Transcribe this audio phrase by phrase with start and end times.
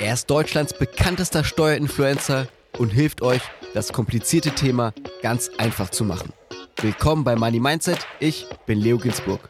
[0.00, 3.42] Er ist Deutschlands bekanntester Steuerinfluencer und hilft euch,
[3.74, 6.32] das komplizierte Thema ganz einfach zu machen.
[6.80, 7.98] Willkommen bei Money Mindset.
[8.18, 9.48] Ich bin Leo Ginsburg.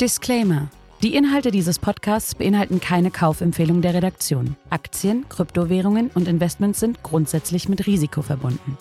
[0.00, 0.70] Disclaimer.
[1.02, 4.56] Die Inhalte dieses Podcasts beinhalten keine Kaufempfehlung der Redaktion.
[4.70, 8.78] Aktien, Kryptowährungen und Investments sind grundsätzlich mit Risiko verbunden.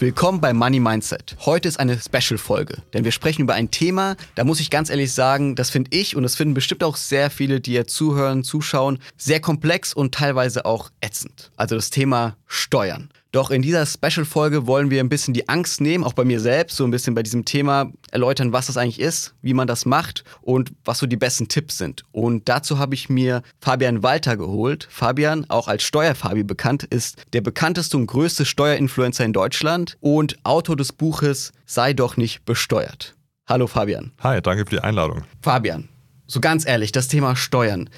[0.00, 1.36] Willkommen bei Money Mindset.
[1.44, 5.12] Heute ist eine Special-Folge, denn wir sprechen über ein Thema, da muss ich ganz ehrlich
[5.12, 9.00] sagen, das finde ich und das finden bestimmt auch sehr viele, die hier zuhören, zuschauen,
[9.16, 11.50] sehr komplex und teilweise auch ätzend.
[11.56, 13.10] Also das Thema Steuern.
[13.30, 16.76] Doch in dieser Special-Folge wollen wir ein bisschen die Angst nehmen, auch bei mir selbst,
[16.76, 20.24] so ein bisschen bei diesem Thema erläutern, was das eigentlich ist, wie man das macht
[20.40, 22.04] und was so die besten Tipps sind.
[22.10, 24.88] Und dazu habe ich mir Fabian Walter geholt.
[24.90, 30.76] Fabian, auch als Steuerfabi bekannt, ist der bekannteste und größte Steuerinfluencer in Deutschland und Autor
[30.76, 33.14] des Buches Sei doch nicht besteuert.
[33.46, 34.12] Hallo Fabian.
[34.20, 35.24] Hi, danke für die Einladung.
[35.42, 35.90] Fabian,
[36.26, 37.90] so ganz ehrlich, das Thema Steuern.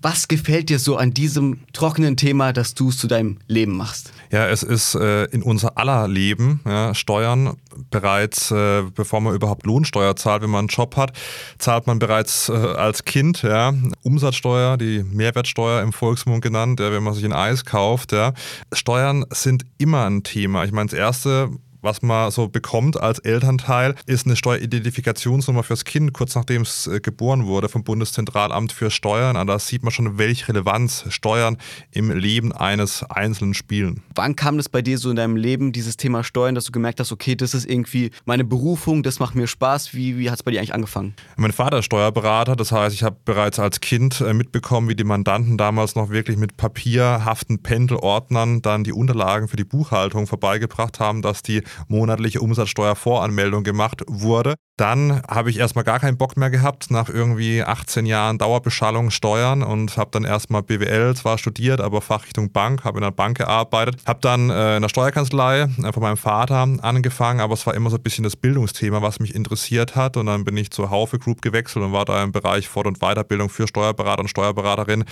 [0.00, 4.12] Was gefällt dir so an diesem trockenen Thema, dass du es zu deinem Leben machst?
[4.30, 6.60] Ja, es ist äh, in unser aller Leben.
[6.64, 7.56] Ja, Steuern
[7.90, 11.12] bereits, äh, bevor man überhaupt Lohnsteuer zahlt, wenn man einen Job hat,
[11.58, 17.02] zahlt man bereits äh, als Kind ja, Umsatzsteuer, die Mehrwertsteuer im Volksmund genannt, ja, wenn
[17.02, 18.12] man sich ein Eis kauft.
[18.12, 18.34] Ja.
[18.72, 20.64] Steuern sind immer ein Thema.
[20.64, 21.50] Ich meine, das erste
[21.88, 27.00] was man so bekommt als Elternteil, ist eine Steueridentifikationsnummer fürs Kind, kurz nachdem es äh,
[27.00, 29.38] geboren wurde vom Bundeszentralamt für Steuern.
[29.38, 31.56] Und da sieht man schon, welche Relevanz Steuern
[31.90, 34.02] im Leben eines Einzelnen spielen.
[34.14, 37.00] Wann kam das bei dir so in deinem Leben, dieses Thema Steuern, dass du gemerkt
[37.00, 39.94] hast, okay, das ist irgendwie meine Berufung, das macht mir Spaß.
[39.94, 41.14] Wie, wie hat es bei dir eigentlich angefangen?
[41.38, 45.04] Mein Vater ist Steuerberater, das heißt, ich habe bereits als Kind äh, mitbekommen, wie die
[45.04, 51.22] Mandanten damals noch wirklich mit papierhaften Pendelordnern dann die Unterlagen für die Buchhaltung vorbeigebracht haben,
[51.22, 54.54] dass die monatliche Umsatzsteuervoranmeldung gemacht wurde.
[54.78, 59.64] Dann habe ich erstmal gar keinen Bock mehr gehabt nach irgendwie 18 Jahren Dauerbeschallung Steuern
[59.64, 63.96] und habe dann erstmal BWL zwar studiert, aber Fachrichtung Bank, habe in der Bank gearbeitet,
[64.06, 67.90] habe dann äh, in der Steuerkanzlei äh, von meinem Vater angefangen, aber es war immer
[67.90, 71.18] so ein bisschen das Bildungsthema, was mich interessiert hat und dann bin ich zur Haufe
[71.18, 75.06] Group gewechselt und war da im Bereich Fort- und Weiterbildung für Steuerberater und Steuerberaterinnen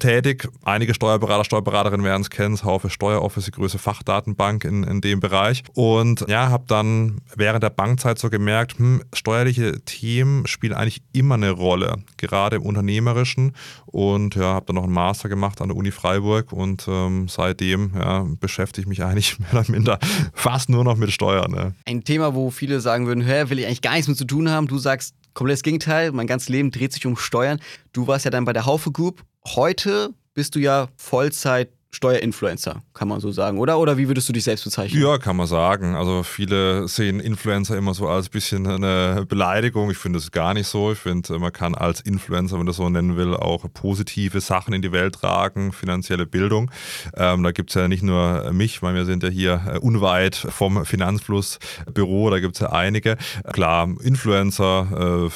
[0.00, 0.48] tätig.
[0.64, 5.62] Einige Steuerberater, Steuerberaterinnen werden es kennen, Haufe Steueroffice, die größte Fachdatenbank in, in dem Bereich
[5.74, 11.34] und ja, habe dann während der Bankzeit so gemerkt, hm, steuerliche Themen spielen eigentlich immer
[11.34, 13.52] eine Rolle, gerade im Unternehmerischen.
[13.86, 17.92] Und ja, habe dann noch einen Master gemacht an der Uni Freiburg und ähm, seitdem
[17.94, 19.98] ja, beschäftige ich mich eigentlich mehr oder minder
[20.32, 21.50] fast nur noch mit Steuern.
[21.50, 21.74] Ne?
[21.86, 24.50] Ein Thema, wo viele sagen würden, hä, will ich eigentlich gar nichts mit zu tun
[24.50, 24.66] haben.
[24.66, 27.60] Du sagst, komplettes Gegenteil, mein ganzes Leben dreht sich um Steuern.
[27.92, 29.22] Du warst ja dann bei der Haufe Group.
[29.46, 33.78] Heute bist du ja Vollzeit Steuerinfluencer, kann man so sagen, oder?
[33.78, 35.00] Oder wie würdest du dich selbst bezeichnen?
[35.00, 35.94] Ja, kann man sagen.
[35.94, 39.90] Also viele sehen Influencer immer so als bisschen eine Beleidigung.
[39.90, 40.92] Ich finde es gar nicht so.
[40.92, 44.72] Ich finde, man kann als Influencer, wenn man das so nennen will, auch positive Sachen
[44.72, 46.70] in die Welt tragen, finanzielle Bildung.
[47.14, 50.34] Ähm, da gibt es ja nicht nur mich, weil wir sind ja hier äh, unweit
[50.34, 53.18] vom Finanzflussbüro, da gibt es ja einige.
[53.52, 55.28] Klar, Influencer,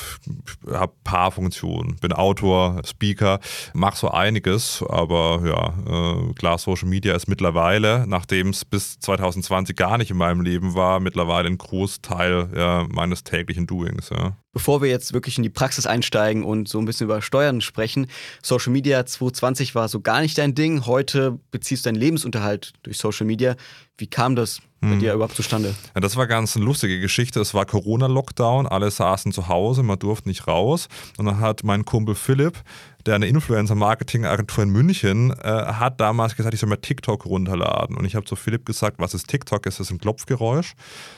[0.67, 3.41] äh, habe paar Funktionen, bin Autor, Speaker,
[3.75, 9.77] mache so einiges, aber ja, äh, klar, Social Media ist mittlerweile, nachdem es bis 2020
[9.77, 14.11] gar nicht in meinem Leben war, mittlerweile ein Großteil ja, meines täglichen Doings.
[14.11, 14.37] Ja.
[14.57, 18.07] Bevor wir jetzt wirklich in die Praxis einsteigen und so ein bisschen über Steuern sprechen,
[18.43, 20.87] Social Media 2020 war so gar nicht dein Ding.
[20.87, 23.57] Heute beziehst du deinen Lebensunterhalt durch Social Media.
[23.99, 25.01] Wie kam das bei hm.
[25.01, 25.75] dir überhaupt zustande?
[25.95, 27.39] Ja, das war ganz eine lustige Geschichte.
[27.39, 30.89] Es war Corona-Lockdown, alle saßen zu Hause, man durfte nicht raus.
[31.19, 32.63] Und dann hat mein Kumpel Philipp
[33.07, 37.97] der eine Influencer-Marketing-Agentur in München, äh, hat damals gesagt, ich soll mir TikTok runterladen.
[37.97, 39.67] Und ich habe zu Philipp gesagt, was ist TikTok?
[39.67, 40.75] Ist das ein Klopfgeräusch?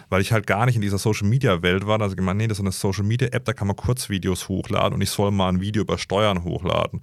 [0.08, 2.00] Weil ich halt gar nicht in dieser Social-Media-Welt war.
[2.00, 2.72] Also gemeint, nee, das ist eine
[3.28, 7.02] Social-Media-App, da kann man Kurzvideos hochladen und ich soll mal ein Video über Steuern hochladen.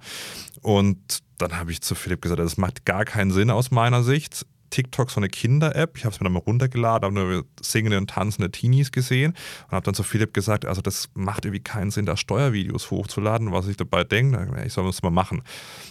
[0.62, 4.46] Und dann habe ich zu Philipp gesagt, das macht gar keinen Sinn aus meiner Sicht
[4.70, 5.96] TikTok so eine Kinder-App.
[5.96, 9.34] Ich habe es mir dann mal runtergeladen, habe nur singende und tanzende Teenies gesehen
[9.66, 13.52] und habe dann zu Philipp gesagt, also das macht irgendwie keinen Sinn, da Steuervideos hochzuladen,
[13.52, 14.62] was ich dabei denke.
[14.66, 15.42] Ich soll das mal machen.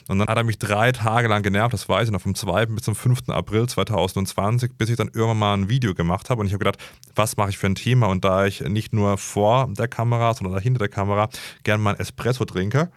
[0.07, 2.67] Und dann hat er mich drei Tage lang genervt, das weiß ich noch, vom 2.
[2.67, 3.29] bis zum 5.
[3.29, 6.77] April 2020, bis ich dann irgendwann mal ein Video gemacht habe und ich habe gedacht,
[7.15, 8.07] was mache ich für ein Thema?
[8.07, 11.29] Und da ich nicht nur vor der Kamera, sondern hinter der Kamera
[11.63, 12.91] gern mal ein Espresso trinke,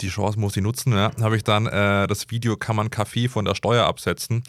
[0.00, 3.28] die Chance muss ich nutzen, ja, habe ich dann äh, das Video Kann man Kaffee
[3.28, 4.42] von der Steuer absetzen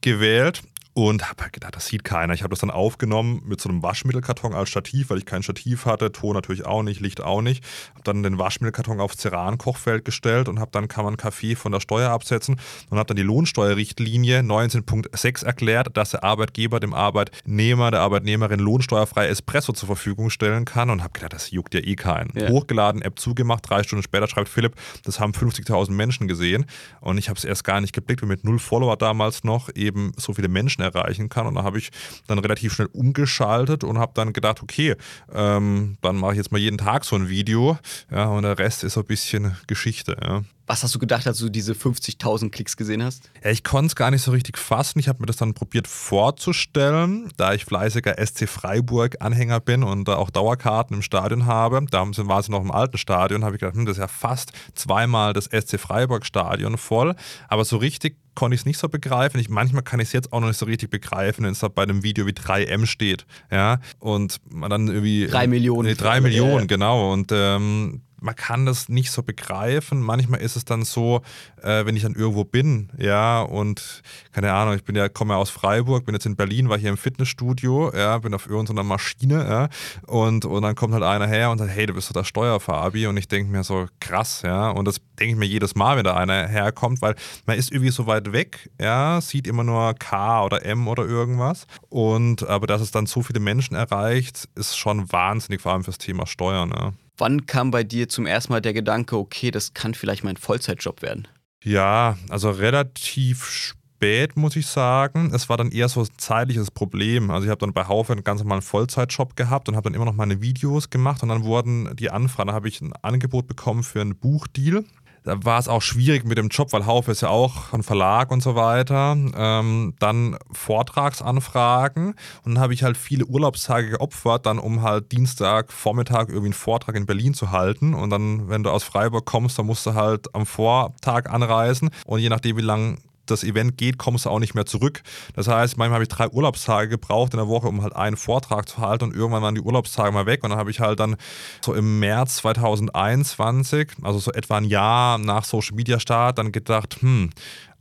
[0.00, 0.62] gewählt
[0.94, 2.34] und habe halt gedacht, das sieht keiner.
[2.34, 5.86] Ich habe das dann aufgenommen mit so einem Waschmittelkarton als Stativ, weil ich kein Stativ
[5.86, 7.64] hatte, Ton natürlich auch nicht, Licht auch nicht.
[7.90, 11.80] Habe dann den Waschmittelkarton aufs Ceran-Kochfeld gestellt und habe dann kann man Kaffee von der
[11.80, 12.60] Steuer absetzen
[12.90, 19.28] und habe dann die Lohnsteuerrichtlinie 19.6 erklärt, dass der Arbeitgeber dem Arbeitnehmer, der Arbeitnehmerin lohnsteuerfrei
[19.28, 22.30] Espresso zur Verfügung stellen kann und habe gedacht, das juckt ja eh keinen.
[22.38, 22.48] Ja.
[22.50, 24.74] Hochgeladen, App zugemacht, drei Stunden später schreibt Philipp,
[25.04, 26.66] das haben 50.000 Menschen gesehen
[27.00, 30.12] und ich habe es erst gar nicht geblickt, weil mit null Follower damals noch eben
[30.18, 31.46] so viele Menschen erreichen kann.
[31.46, 31.90] Und da habe ich
[32.26, 34.96] dann relativ schnell umgeschaltet und habe dann gedacht, okay,
[35.32, 37.78] ähm, dann mache ich jetzt mal jeden Tag so ein Video.
[38.10, 40.16] Ja, und der Rest ist so ein bisschen Geschichte.
[40.22, 40.42] Ja.
[40.66, 43.30] Was hast du gedacht, als du diese 50.000 Klicks gesehen hast?
[43.42, 45.00] Ja, ich konnte es gar nicht so richtig fassen.
[45.00, 50.16] Ich habe mir das dann probiert vorzustellen, da ich fleißiger SC Freiburg-Anhänger bin und da
[50.16, 51.84] auch Dauerkarten im Stadion habe.
[51.90, 54.52] Da war sie noch im alten Stadion, habe ich gedacht, hm, das ist ja fast
[54.74, 57.16] zweimal das SC Freiburg-Stadion voll.
[57.48, 59.40] Aber so richtig konnte ich es nicht so begreifen.
[59.40, 61.68] Ich, manchmal kann ich es jetzt auch noch nicht so richtig begreifen, wenn es da
[61.68, 63.26] bei einem Video wie 3M steht.
[63.50, 65.26] Ja, und man dann irgendwie.
[65.26, 65.88] Drei Millionen.
[65.88, 66.66] Nee, drei Millionen, ja.
[66.66, 67.12] genau.
[67.12, 70.00] Und ähm, man kann das nicht so begreifen.
[70.00, 71.22] Manchmal ist es dann so,
[71.62, 74.02] äh, wenn ich dann irgendwo bin, ja, und
[74.32, 76.90] keine Ahnung, ich bin ja, komme ja aus Freiburg, bin jetzt in Berlin, war hier
[76.90, 79.68] im Fitnessstudio, ja, bin auf irgendeiner Maschine, ja,
[80.06, 83.06] und, und dann kommt halt einer her und sagt, hey, du bist so der Steuerfabi
[83.06, 86.04] und ich denke mir so, krass, ja, und das denke ich mir jedes Mal, wenn
[86.04, 87.16] da einer herkommt, weil
[87.46, 91.66] man ist irgendwie so weit weg, ja, sieht immer nur K oder M oder irgendwas
[91.88, 95.98] und aber dass es dann so viele Menschen erreicht, ist schon wahnsinnig, vor allem fürs
[95.98, 96.92] Thema Steuern, ja.
[97.16, 101.02] Wann kam bei dir zum ersten Mal der Gedanke, okay, das kann vielleicht mein Vollzeitjob
[101.02, 101.28] werden?
[101.62, 105.30] Ja, also relativ spät, muss ich sagen.
[105.32, 107.30] Es war dann eher so ein zeitliches Problem.
[107.30, 110.06] Also ich habe dann bei Haufe einen ganz normalen Vollzeitjob gehabt und habe dann immer
[110.06, 113.82] noch meine Videos gemacht und dann wurden die Anfragen, da habe ich ein Angebot bekommen
[113.82, 114.84] für einen Buchdeal
[115.24, 118.30] da war es auch schwierig mit dem Job, weil Haufe ist ja auch ein Verlag
[118.30, 119.16] und so weiter.
[119.36, 122.14] Ähm, dann Vortragsanfragen.
[122.44, 126.54] Und dann habe ich halt viele Urlaubstage geopfert, dann um halt Dienstag Vormittag irgendwie einen
[126.54, 127.94] Vortrag in Berlin zu halten.
[127.94, 131.90] Und dann, wenn du aus Freiburg kommst, dann musst du halt am Vortag anreisen.
[132.04, 132.96] Und je nachdem, wie lange
[133.26, 135.02] das Event geht, kommst du auch nicht mehr zurück.
[135.34, 138.68] Das heißt, manchmal habe ich drei Urlaubstage gebraucht in der Woche, um halt einen Vortrag
[138.68, 141.16] zu halten und irgendwann waren die Urlaubstage mal weg und dann habe ich halt dann
[141.64, 146.98] so im März 2021, also so etwa ein Jahr nach Social Media Start, dann gedacht,
[147.00, 147.30] hm,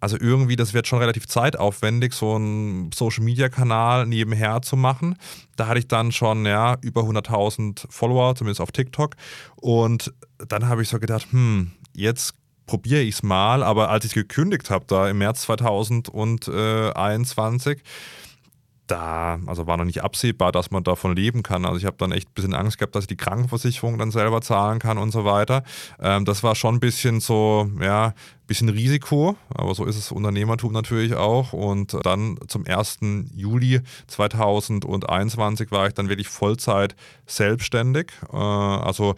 [0.01, 5.15] also irgendwie, das wird schon relativ zeitaufwendig, so einen Social-Media-Kanal nebenher zu machen.
[5.55, 9.15] Da hatte ich dann schon ja, über 100.000 Follower, zumindest auf TikTok.
[9.57, 10.11] Und
[10.47, 12.33] dann habe ich so gedacht, hm, jetzt
[12.65, 13.63] probiere ich es mal.
[13.63, 17.81] Aber als ich gekündigt habe, da im März 2021,
[18.91, 21.65] da, also war noch nicht absehbar, dass man davon leben kann.
[21.65, 24.41] Also ich habe dann echt ein bisschen Angst gehabt, dass ich die Krankenversicherung dann selber
[24.41, 25.63] zahlen kann und so weiter.
[25.99, 28.13] Ähm, das war schon ein bisschen so, ja, ein
[28.47, 31.53] bisschen Risiko, aber so ist es Unternehmertum natürlich auch.
[31.53, 32.99] Und dann zum 1.
[33.33, 38.11] Juli 2021 war ich dann wirklich Vollzeit selbstständig.
[38.33, 39.15] Äh, also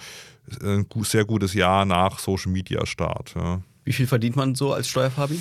[0.61, 3.33] ein sehr gutes Jahr nach Social Media Start.
[3.35, 3.61] Ja.
[3.85, 5.39] Wie viel verdient man so als Steuerfabi?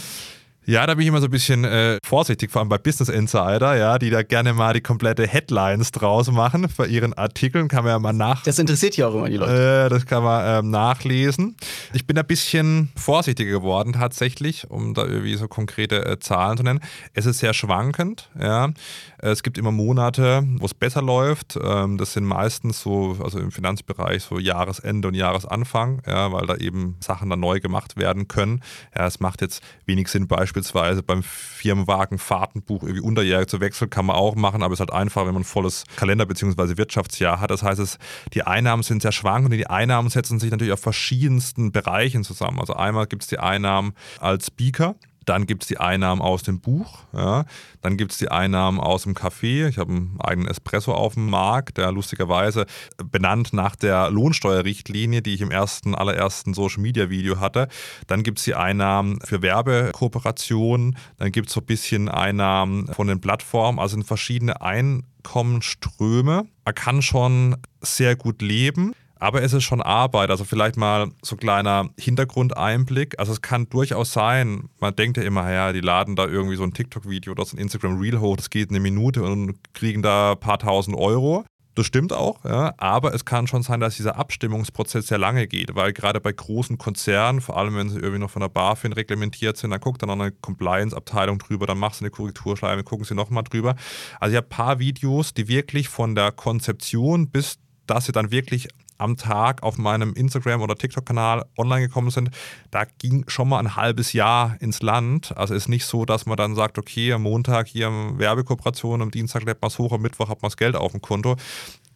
[0.65, 3.77] Ja, da bin ich immer so ein bisschen äh, vorsichtig, vor allem bei Business Insider,
[3.77, 7.67] ja, die da gerne mal die komplette Headlines draus machen bei ihren Artikeln.
[7.67, 8.45] Kann man ja mal nach.
[8.45, 9.87] Das interessiert ja auch immer die Leute.
[9.87, 11.57] Äh, das kann man ähm, nachlesen.
[11.95, 16.63] Ich bin ein bisschen vorsichtiger geworden tatsächlich, um da irgendwie so konkrete äh, Zahlen zu
[16.63, 16.81] nennen.
[17.13, 18.71] Es ist sehr schwankend, ja.
[19.19, 21.59] Es gibt immer Monate, wo es besser läuft.
[21.61, 26.55] Ähm, das sind meistens so, also im Finanzbereich so Jahresende und Jahresanfang, ja, weil da
[26.55, 28.63] eben Sachen dann neu gemacht werden können.
[28.97, 33.91] Ja, es macht jetzt wenig Sinn, beispielsweise beispielsweise beim Firmenwagen Fahrtenbuch irgendwie unterjährig zu wechseln,
[33.91, 36.77] kann man auch machen, aber es ist halt einfach, wenn man ein volles Kalender- bzw.
[36.77, 37.51] Wirtschaftsjahr hat.
[37.51, 37.99] Das heißt, es,
[38.35, 42.61] die Einnahmen sind sehr schwankend und die Einnahmen setzen sich natürlich auf verschiedensten Bereichen zusammen.
[42.61, 44.95] Also einmal gibt es die Einnahmen als Speaker.
[45.25, 47.45] Dann gibt es die Einnahmen aus dem Buch, ja.
[47.81, 49.69] dann gibt es die Einnahmen aus dem Café.
[49.69, 52.67] Ich habe einen eigenen Espresso auf dem Markt, der lustigerweise
[53.11, 57.69] benannt nach der Lohnsteuerrichtlinie, die ich im ersten, allerersten Social Media Video hatte.
[58.07, 63.07] Dann gibt es die Einnahmen für Werbekooperationen, dann gibt es so ein bisschen Einnahmen von
[63.07, 66.47] den Plattformen, also sind verschiedene Einkommensströme.
[66.65, 68.95] Man kann schon sehr gut leben.
[69.23, 70.31] Aber es ist schon Arbeit.
[70.31, 73.21] Also vielleicht mal so kleiner Hintergrundeinblick.
[73.21, 76.65] Also es kann durchaus sein, man denkt ja immer, ja, die laden da irgendwie so
[76.65, 80.41] ein TikTok-Video oder so ein Instagram-Reel hoch, das geht eine Minute und kriegen da ein
[80.41, 81.45] paar tausend Euro.
[81.77, 85.77] Das stimmt auch, ja, aber es kann schon sein, dass dieser Abstimmungsprozess sehr lange geht,
[85.77, 89.57] weil gerade bei großen Konzernen, vor allem wenn sie irgendwie noch von der BaFin reglementiert
[89.57, 93.15] sind, dann guckt dann noch eine Compliance-Abteilung drüber, dann machst du eine Korrekturschleife, gucken sie
[93.15, 93.77] nochmal drüber.
[94.19, 98.31] Also ich habe ein paar Videos, die wirklich von der Konzeption bis dass sie dann
[98.31, 98.69] wirklich
[99.03, 102.31] am Tag auf meinem Instagram- oder TikTok-Kanal online gekommen sind,
[102.71, 105.37] da ging schon mal ein halbes Jahr ins Land.
[105.37, 109.45] Also ist nicht so, dass man dann sagt, okay, am Montag hier Werbekooperation, am Dienstag
[109.45, 111.37] lädt man es hoch, am Mittwoch hat man das Geld auf dem Konto.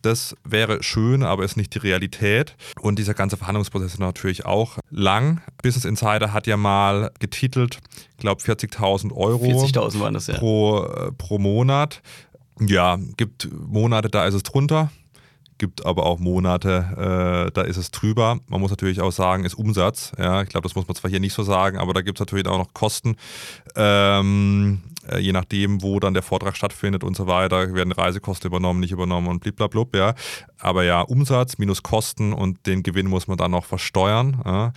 [0.02, 2.56] Das wäre schön, aber ist nicht die Realität.
[2.80, 5.40] Und dieser ganze Verhandlungsprozess ist natürlich auch lang.
[5.62, 7.78] Business Insider hat ja mal getitelt,
[8.10, 10.38] ich glaube 40.000 Euro 40.000 waren das, ja.
[10.38, 12.02] pro, äh, pro Monat.
[12.60, 14.90] Ja, gibt Monate, da ist es drunter
[15.58, 18.38] gibt aber auch Monate, äh, da ist es drüber.
[18.48, 20.12] Man muss natürlich auch sagen, ist Umsatz.
[20.18, 22.20] Ja, ich glaube, das muss man zwar hier nicht so sagen, aber da gibt es
[22.20, 23.16] natürlich auch noch Kosten.
[23.74, 28.80] Ähm, äh, je nachdem, wo dann der Vortrag stattfindet und so weiter, werden Reisekosten übernommen,
[28.80, 30.14] nicht übernommen und bliblablub, ja.
[30.58, 34.40] Aber ja, Umsatz minus Kosten und den Gewinn muss man dann noch versteuern.
[34.44, 34.72] Ja.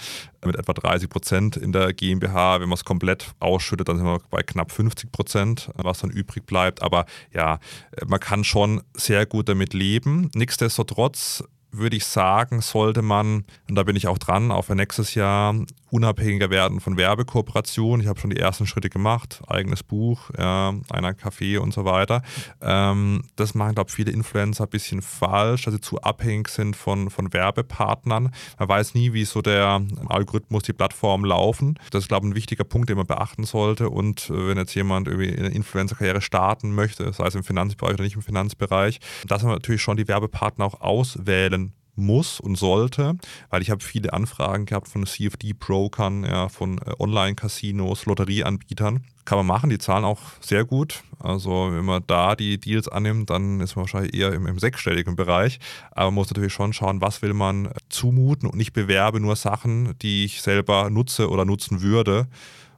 [0.45, 2.61] Mit etwa 30 Prozent in der GmbH.
[2.61, 6.45] Wenn man es komplett ausschüttet, dann sind wir bei knapp 50 Prozent, was dann übrig
[6.45, 6.81] bleibt.
[6.81, 7.59] Aber ja,
[8.07, 10.29] man kann schon sehr gut damit leben.
[10.33, 15.13] Nichtsdestotrotz würde ich sagen, sollte man, und da bin ich auch dran, auch für nächstes
[15.13, 15.55] Jahr
[15.91, 18.01] unabhängiger werden von Werbekooperationen.
[18.01, 22.21] Ich habe schon die ersten Schritte gemacht, eigenes Buch, ja, einer Café und so weiter.
[22.61, 26.75] Ähm, das machen, glaube ich, viele Influencer ein bisschen falsch, dass sie zu abhängig sind
[26.75, 28.31] von, von Werbepartnern.
[28.57, 31.79] Man weiß nie, wie so der Algorithmus, die Plattformen laufen.
[31.91, 33.89] Das ist, glaube ich, ein wichtiger Punkt, den man beachten sollte.
[33.89, 38.03] Und äh, wenn jetzt jemand irgendwie eine Influencer-Karriere starten möchte, sei es im Finanzbereich oder
[38.03, 43.15] nicht im Finanzbereich, dass man natürlich schon die Werbepartner auch auswählen muss und sollte,
[43.49, 49.03] weil ich habe viele Anfragen gehabt von CFD-Brokern, ja, von äh, Online-Casinos, Lotterieanbietern.
[49.25, 51.03] Kann man machen, die zahlen auch sehr gut.
[51.19, 55.15] Also wenn man da die Deals annimmt, dann ist man wahrscheinlich eher im, im sechsstelligen
[55.15, 55.59] Bereich.
[55.91, 59.35] Aber man muss natürlich schon schauen, was will man äh, zumuten und ich bewerbe nur
[59.35, 62.27] Sachen, die ich selber nutze oder nutzen würde.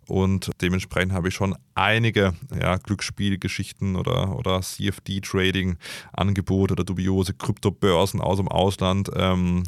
[0.08, 8.38] Und dementsprechend habe ich schon einige ja, Glücksspielgeschichten oder, oder CFD-Trading-Angebote oder dubiose Kryptobörsen aus
[8.38, 9.64] dem Ausland ähm,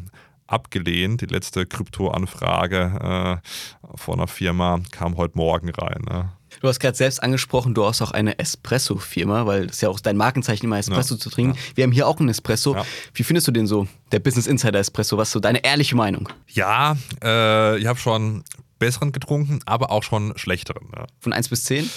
[0.46, 1.22] abgelehnt.
[1.22, 6.02] Die letzte Krypto-Anfrage äh, von einer Firma kam heute Morgen rein.
[6.08, 6.30] Ne?
[6.60, 10.00] Du hast gerade selbst angesprochen, du hast auch eine Espresso-Firma, weil das ist ja auch
[10.00, 11.56] dein Markenzeichen, immer Espresso ja, zu trinken.
[11.56, 11.76] Ja.
[11.76, 12.74] Wir haben hier auch einen Espresso.
[12.74, 12.84] Ja.
[13.12, 15.16] Wie findest du den so, der Business Insider Espresso?
[15.16, 16.28] Was ist so deine ehrliche Meinung?
[16.48, 18.44] Ja, äh, ich habe schon
[18.84, 20.88] besseren getrunken, aber auch schon schlechteren.
[20.94, 21.06] Ja.
[21.20, 21.88] Von 1 bis 10?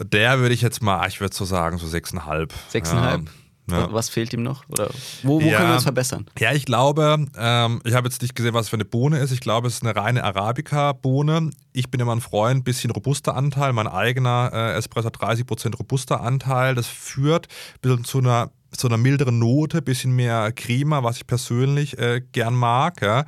[0.00, 2.50] Der würde ich jetzt mal, ich würde so sagen, so 6,5.
[2.72, 2.94] 6,5?
[2.94, 3.20] Ja.
[3.68, 3.92] Ja.
[3.92, 4.62] Was fehlt ihm noch?
[4.68, 4.90] Oder
[5.24, 5.56] wo, wo ja.
[5.56, 6.26] können wir uns verbessern?
[6.38, 9.32] Ja, ich glaube, ähm, ich habe jetzt nicht gesehen, was für eine Bohne ist.
[9.32, 11.50] Ich glaube, es ist eine reine Arabica-Bohne.
[11.72, 13.72] Ich bin immer ein Freund, bisschen robuster Anteil.
[13.72, 16.76] Mein eigener äh, Espresso hat 30% robuster Anteil.
[16.76, 21.26] Das führt ein bisschen zu einer zu einer milderen Note, bisschen mehr Crema, was ich
[21.26, 23.00] persönlich äh, gern mag.
[23.00, 23.24] Ja.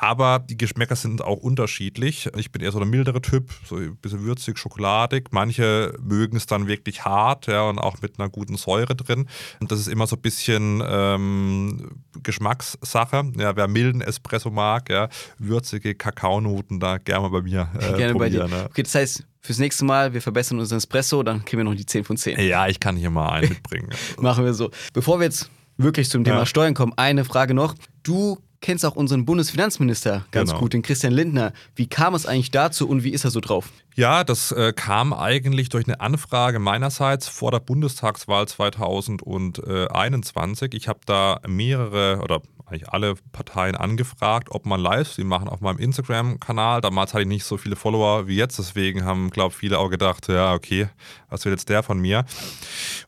[0.00, 2.30] Aber die Geschmäcker sind auch unterschiedlich.
[2.36, 5.32] Ich bin eher so der mildere Typ, so ein bisschen würzig, schokoladig.
[5.32, 9.28] Manche mögen es dann wirklich hart, ja, und auch mit einer guten Säure drin.
[9.60, 13.32] Und das ist immer so ein bisschen ähm, Geschmackssache.
[13.38, 17.68] Ja, wer milden Espresso mag, ja, würzige Kakaonoten, da gerne mal bei mir.
[17.80, 18.46] Äh, gerne bei dir.
[18.46, 18.66] Ne?
[18.70, 21.86] Okay, das heißt, fürs nächste Mal, wir verbessern unseren Espresso, dann kriegen wir noch die
[21.86, 22.38] 10 von 10.
[22.40, 23.90] Ja, ich kann hier mal einen mitbringen.
[24.20, 24.70] Machen wir so.
[24.92, 26.46] Bevor wir jetzt wirklich zum Thema ja.
[26.46, 27.74] Steuern kommen, eine Frage noch.
[28.04, 30.60] Du kennst auch unseren Bundesfinanzminister ganz genau.
[30.60, 31.52] gut, den Christian Lindner.
[31.76, 33.70] Wie kam es eigentlich dazu und wie ist er so drauf?
[33.94, 40.74] Ja, das äh, kam eigentlich durch eine Anfrage meinerseits vor der Bundestagswahl 2021.
[40.74, 45.78] Ich habe da mehrere oder eigentlich alle Parteien angefragt, ob man Livestream machen auf meinem
[45.78, 46.80] Instagram-Kanal.
[46.80, 49.90] Damals hatte ich nicht so viele Follower wie jetzt, deswegen haben, glaube ich, viele auch
[49.90, 50.88] gedacht, ja, okay,
[51.30, 52.24] was will jetzt der von mir?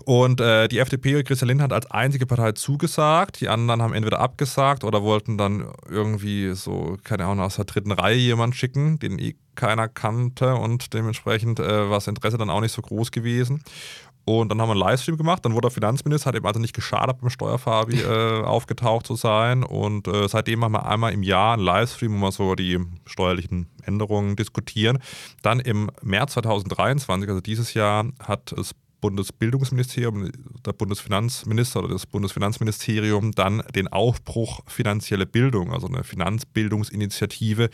[0.05, 3.41] Und äh, die FDP, Christian Lindner hat als einzige Partei zugesagt.
[3.41, 7.93] Die anderen haben entweder abgesagt oder wollten dann irgendwie so, keine Ahnung, aus der dritten
[7.93, 12.63] Reihe jemanden schicken, den eh keiner kannte und dementsprechend äh, war das Interesse dann auch
[12.63, 13.63] nicht so groß gewesen.
[14.39, 15.45] Und dann haben wir einen Livestream gemacht.
[15.45, 19.65] Dann wurde der Finanzminister, hat eben also nicht geschadet, beim Steuerfabi äh, aufgetaucht zu sein.
[19.65, 23.67] Und äh, seitdem machen wir einmal im Jahr einen Livestream, wo wir so die steuerlichen
[23.83, 24.99] Änderungen diskutieren.
[25.43, 30.31] Dann im März 2023, also dieses Jahr, hat das Bundesbildungsministerium,
[30.65, 37.71] der Bundesfinanzminister oder das Bundesfinanzministerium dann den Aufbruch finanzielle Bildung, also eine Finanzbildungsinitiative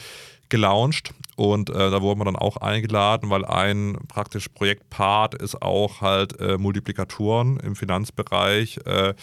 [0.49, 6.01] gelauncht und äh, da wurden wir dann auch eingeladen, weil ein praktisch Projektpart ist auch
[6.01, 9.15] halt äh, Multiplikatoren im Finanzbereich äh,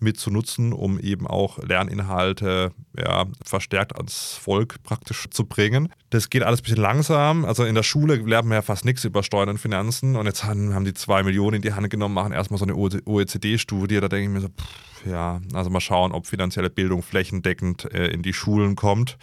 [0.00, 5.92] mit zu nutzen, um eben auch Lerninhalte ja, verstärkt ans Volk praktisch zu bringen.
[6.08, 7.44] Das geht alles ein bisschen langsam.
[7.44, 10.44] Also in der Schule lernen wir ja fast nichts über Steuern und Finanzen und jetzt
[10.44, 14.00] haben, haben die zwei Millionen in die Hand genommen, machen erstmal so eine OECD-Studie.
[14.00, 18.08] Da denke ich mir so, pff, ja, also mal schauen, ob finanzielle Bildung flächendeckend äh,
[18.08, 19.18] in die Schulen kommt.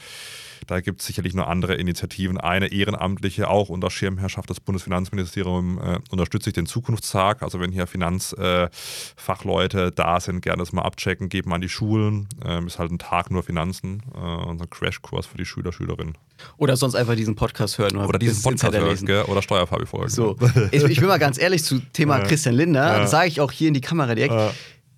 [0.67, 2.37] Da gibt es sicherlich noch andere Initiativen.
[2.39, 7.43] Eine ehrenamtliche, auch unter Schirmherrschaft des Bundesfinanzministeriums, äh, unterstütze ich den Zukunftstag.
[7.43, 12.27] Also wenn hier Finanzfachleute äh, da sind, gerne das mal abchecken, geben an die Schulen.
[12.43, 16.17] Ähm, ist halt ein Tag nur Finanzen, äh, unser Crashkurs für die Schüler, Schülerinnen.
[16.57, 17.95] Oder sonst einfach diesen Podcast hören.
[17.95, 19.23] Oder, oder diesen Podcast hören, gell?
[19.23, 20.09] oder Steuerfabi folgen.
[20.09, 20.35] So,
[20.71, 22.99] ich, ich, bin mal ganz ehrlich zu Thema Christian Linder.
[22.99, 24.33] Das sage ich auch hier in die Kamera direkt.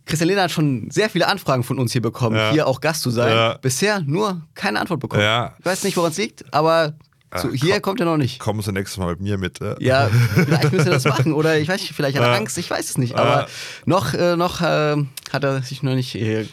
[0.07, 0.09] Ja.
[0.09, 2.51] Christian Lehner hat schon sehr viele Anfragen von uns hier bekommen, ja.
[2.51, 3.31] hier auch Gast zu sein.
[3.31, 3.57] Ja.
[3.57, 5.23] Bisher nur keine Antwort bekommen.
[5.23, 5.53] Ja.
[5.59, 6.93] Ich weiß nicht, woran es liegt, aber
[7.35, 8.39] so, hier komm, kommt er noch nicht.
[8.39, 9.59] Kommen Sie nächstes Mal mit mir mit.
[9.59, 9.75] Äh?
[9.79, 11.33] Ja, vielleicht müssen wir das machen.
[11.33, 13.15] Oder ich weiß nicht, vielleicht hat er Angst, ich weiß es nicht.
[13.15, 13.47] Aber
[13.85, 14.95] noch, äh, noch äh,
[15.31, 16.45] hat er sich noch nicht hier,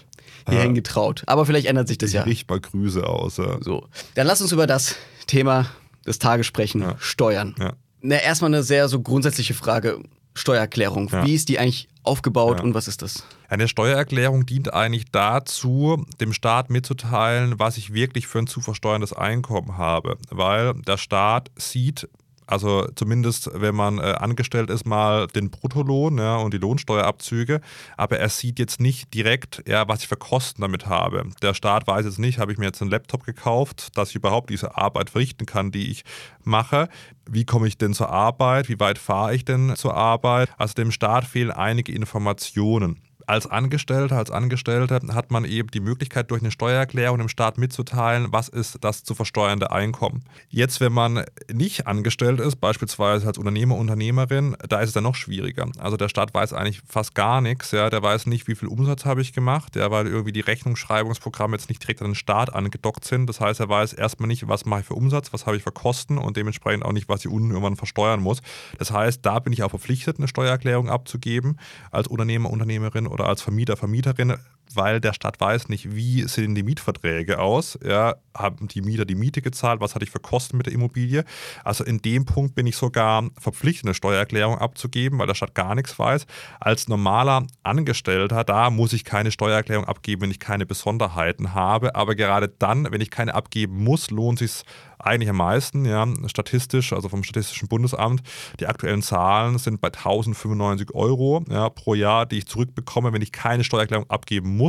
[0.49, 1.23] hierhin getraut.
[1.27, 2.23] Aber vielleicht ändert sich das ich ja.
[2.23, 3.37] Riecht mal Grüße aus.
[3.37, 3.59] Ja.
[3.61, 4.97] So, dann lass uns über das
[5.27, 5.67] Thema
[6.07, 7.55] des Tages sprechen: Steuern.
[7.59, 7.75] Ja.
[8.01, 10.01] Na, erstmal eine sehr so grundsätzliche Frage.
[10.37, 11.09] Steuererklärung.
[11.11, 11.25] Ja.
[11.25, 12.65] Wie ist die eigentlich aufgebaut ja.
[12.65, 13.25] und was ist das?
[13.49, 19.13] Eine Steuererklärung dient eigentlich dazu, dem Staat mitzuteilen, was ich wirklich für ein zu versteuerndes
[19.13, 22.09] Einkommen habe, weil der Staat sieht,
[22.47, 27.61] also zumindest, wenn man äh, angestellt ist, mal den Bruttolohn ja, und die Lohnsteuerabzüge.
[27.97, 31.25] Aber er sieht jetzt nicht direkt, ja, was ich für Kosten damit habe.
[31.43, 34.51] Der Staat weiß jetzt nicht, habe ich mir jetzt einen Laptop gekauft, dass ich überhaupt
[34.51, 36.05] diese Arbeit verrichten kann, die ich
[36.43, 36.89] mache.
[37.29, 38.69] Wie komme ich denn zur Arbeit?
[38.69, 40.51] Wie weit fahre ich denn zur Arbeit?
[40.59, 46.31] Also dem Staat fehlen einige Informationen als Angestellter, als Angestellte hat man eben die Möglichkeit,
[46.31, 50.25] durch eine Steuererklärung dem Staat mitzuteilen, was ist das zu versteuernde Einkommen.
[50.49, 55.15] Jetzt, wenn man nicht angestellt ist, beispielsweise als Unternehmer, Unternehmerin, da ist es dann noch
[55.15, 55.67] schwieriger.
[55.79, 57.71] Also der Staat weiß eigentlich fast gar nichts.
[57.71, 57.91] Ja.
[57.91, 61.69] Der weiß nicht, wie viel Umsatz habe ich gemacht, ja, weil irgendwie die Rechnungsschreibungsprogramme jetzt
[61.69, 63.27] nicht direkt an den Staat angedockt sind.
[63.27, 65.73] Das heißt, er weiß erstmal nicht, was mache ich für Umsatz, was habe ich für
[65.73, 68.41] Kosten und dementsprechend auch nicht, was ich unten irgendwann versteuern muss.
[68.79, 71.59] Das heißt, da bin ich auch verpflichtet, eine Steuererklärung abzugeben
[71.91, 74.37] als Unternehmer, Unternehmerin oder als Vermieter, Vermieterin,
[74.77, 77.79] weil der Stadt weiß nicht, wie sehen die Mietverträge aus.
[77.85, 79.81] Ja, haben die Mieter die Miete gezahlt?
[79.81, 81.25] Was hatte ich für Kosten mit der Immobilie?
[81.63, 85.75] Also in dem Punkt bin ich sogar verpflichtet, eine Steuererklärung abzugeben, weil der Stadt gar
[85.75, 86.27] nichts weiß.
[86.61, 91.95] Als normaler Angestellter, da muss ich keine Steuererklärung abgeben, wenn ich keine Besonderheiten habe.
[91.95, 94.65] Aber gerade dann, wenn ich keine abgeben muss, lohnt es sich
[95.05, 98.23] eigentlich am meisten, ja, statistisch, also vom Statistischen Bundesamt.
[98.61, 103.33] Die aktuellen Zahlen sind bei 1095 Euro ja, pro Jahr, die ich zurückbekomme, wenn ich
[103.33, 104.64] keine Steuererklärung abgeben muss,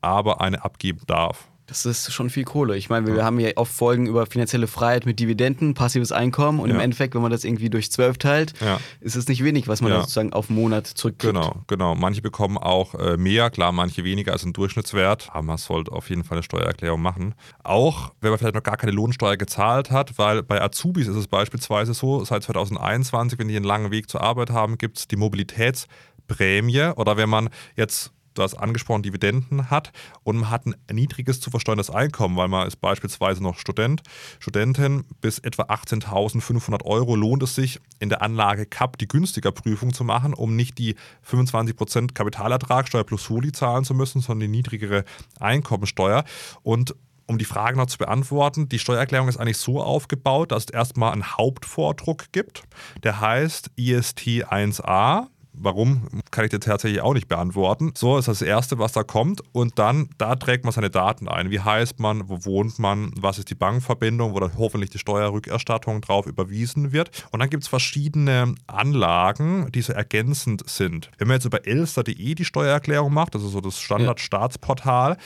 [0.00, 1.48] aber eine abgeben darf.
[1.68, 2.78] Das ist schon viel Kohle.
[2.78, 3.24] Ich meine, wir ja.
[3.24, 6.74] haben ja oft Folgen über finanzielle Freiheit mit Dividenden, passives Einkommen und ja.
[6.74, 8.80] im Endeffekt, wenn man das irgendwie durch zwölf teilt, ja.
[9.02, 11.34] ist es nicht wenig, was man da sozusagen auf einen Monat zurückkriegt.
[11.34, 11.94] Genau, genau.
[11.94, 16.08] Manche bekommen auch äh, mehr, klar, manche weniger als ein Durchschnittswert, aber man sollte auf
[16.08, 17.34] jeden Fall eine Steuererklärung machen.
[17.64, 21.28] Auch wenn man vielleicht noch gar keine Lohnsteuer gezahlt hat, weil bei Azubis ist es
[21.28, 25.16] beispielsweise so, seit 2021, wenn die einen langen Weg zur Arbeit haben, gibt es die
[25.16, 31.40] Mobilitätsprämie oder wenn man jetzt du hast angesprochen, Dividenden hat und man hat ein niedriges
[31.40, 34.02] zu versteuerndes Einkommen, weil man ist beispielsweise noch Student,
[34.38, 39.92] Studentin, bis etwa 18.500 Euro lohnt es sich, in der Anlage CAP die günstiger Prüfung
[39.92, 40.94] zu machen, um nicht die
[41.28, 45.04] 25% Kapitalertragssteuer plus Soli zahlen zu müssen, sondern die niedrigere
[45.40, 46.24] Einkommensteuer.
[46.62, 46.94] Und
[47.26, 51.12] um die Frage noch zu beantworten, die Steuererklärung ist eigentlich so aufgebaut, dass es erstmal
[51.12, 52.62] einen Hauptvordruck gibt.
[53.02, 55.26] Der heißt IST 1a.
[55.60, 57.92] Warum, kann ich dir tatsächlich auch nicht beantworten.
[57.94, 59.42] So ist das Erste, was da kommt.
[59.52, 61.50] Und dann, da trägt man seine Daten ein.
[61.50, 66.00] Wie heißt man, wo wohnt man, was ist die Bankverbindung, wo dann hoffentlich die Steuerrückerstattung
[66.00, 67.10] drauf überwiesen wird.
[67.30, 71.10] Und dann gibt es verschiedene Anlagen, die so ergänzend sind.
[71.18, 75.16] Wenn man jetzt über elster.de die Steuererklärung macht, also so das Standardstaatsportal,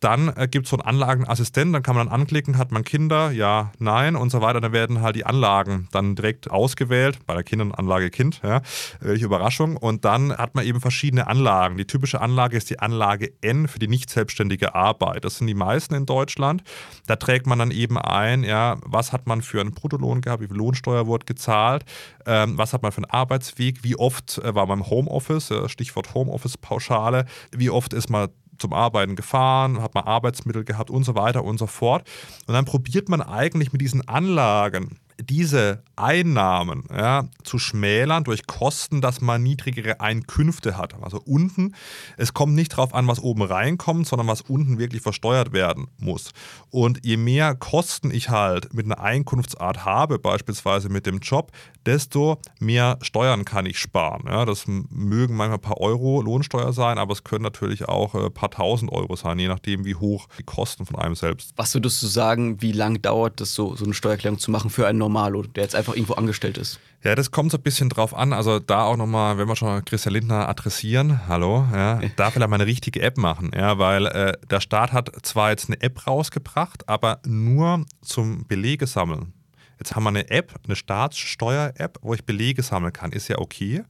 [0.00, 3.30] dann äh, gibt es so einen Anlagenassistent, dann kann man dann anklicken, hat man Kinder,
[3.30, 4.60] ja, nein und so weiter.
[4.60, 7.18] Dann werden halt die Anlagen dann direkt ausgewählt.
[7.26, 8.62] Bei der Kinderanlage Kind, ja,
[9.00, 9.76] welche Überraschung.
[9.80, 11.76] Und dann hat man eben verschiedene Anlagen.
[11.76, 15.24] Die typische Anlage ist die Anlage N für die nicht selbstständige Arbeit.
[15.24, 16.62] Das sind die meisten in Deutschland.
[17.06, 20.48] Da trägt man dann eben ein, ja, was hat man für einen Bruttolohn gehabt, wie
[20.48, 21.84] viel Lohnsteuer wurde gezahlt,
[22.26, 25.68] ähm, was hat man für einen Arbeitsweg, wie oft äh, war man im Homeoffice, äh,
[25.68, 31.14] Stichwort Homeoffice-Pauschale, wie oft ist man zum Arbeiten gefahren, hat man Arbeitsmittel gehabt und so
[31.14, 32.06] weiter und so fort.
[32.46, 39.00] Und dann probiert man eigentlich mit diesen Anlagen diese Einnahmen ja, zu schmälern durch Kosten,
[39.00, 40.94] dass man niedrigere Einkünfte hat.
[41.02, 41.74] Also unten,
[42.16, 46.30] es kommt nicht darauf an, was oben reinkommt, sondern was unten wirklich versteuert werden muss.
[46.70, 51.52] Und je mehr Kosten ich halt mit einer Einkunftsart habe, beispielsweise mit dem Job,
[51.86, 54.24] desto mehr Steuern kann ich sparen.
[54.26, 58.26] Ja, das mögen manchmal ein paar Euro Lohnsteuer sein, aber es können natürlich auch ein
[58.26, 61.52] äh, paar tausend Euro sein, je nachdem, wie hoch die Kosten von einem selbst.
[61.56, 64.86] Was würdest du sagen, wie lange dauert das so, so eine Steuererklärung zu machen für
[64.86, 66.78] einen Normalo, der jetzt einfach irgendwo angestellt ist?
[67.02, 68.32] Ja, das kommt so ein bisschen drauf an.
[68.32, 72.56] Also da auch nochmal, wenn wir schon Christian Lindner adressieren, hallo, ja, da vielleicht mal
[72.56, 76.88] eine richtige App machen, ja, weil äh, der Staat hat zwar jetzt eine App rausgebracht,
[76.88, 79.32] aber nur zum Belege sammeln.
[79.78, 83.12] Jetzt haben wir eine App, eine Staatssteuer-App, wo ich Belege sammeln kann.
[83.12, 83.82] Ist ja okay.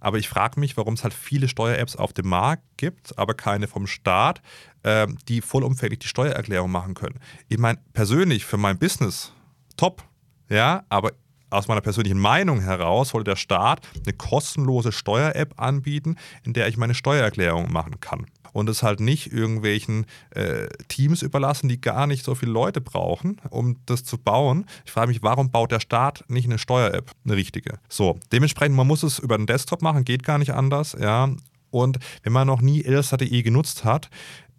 [0.00, 3.68] Aber ich frage mich, warum es halt viele Steuer-Apps auf dem Markt gibt, aber keine
[3.68, 4.42] vom Staat,
[4.82, 7.20] äh, die vollumfänglich die Steuererklärung machen können.
[7.48, 9.32] Ich meine, persönlich für mein Business,
[9.76, 10.02] top.
[10.48, 11.12] Ja, aber
[11.50, 16.76] aus meiner persönlichen Meinung heraus sollte der Staat eine kostenlose Steuer-App anbieten, in der ich
[16.76, 18.26] meine Steuererklärung machen kann.
[18.52, 23.40] Und es halt nicht irgendwelchen äh, Teams überlassen, die gar nicht so viele Leute brauchen,
[23.50, 24.66] um das zu bauen.
[24.84, 27.78] Ich frage mich, warum baut der Staat nicht eine Steuer-App, eine richtige?
[27.88, 31.30] So, dementsprechend, man muss es über den Desktop machen, geht gar nicht anders, ja.
[31.70, 34.08] Und wenn man noch nie elsa.de genutzt hat,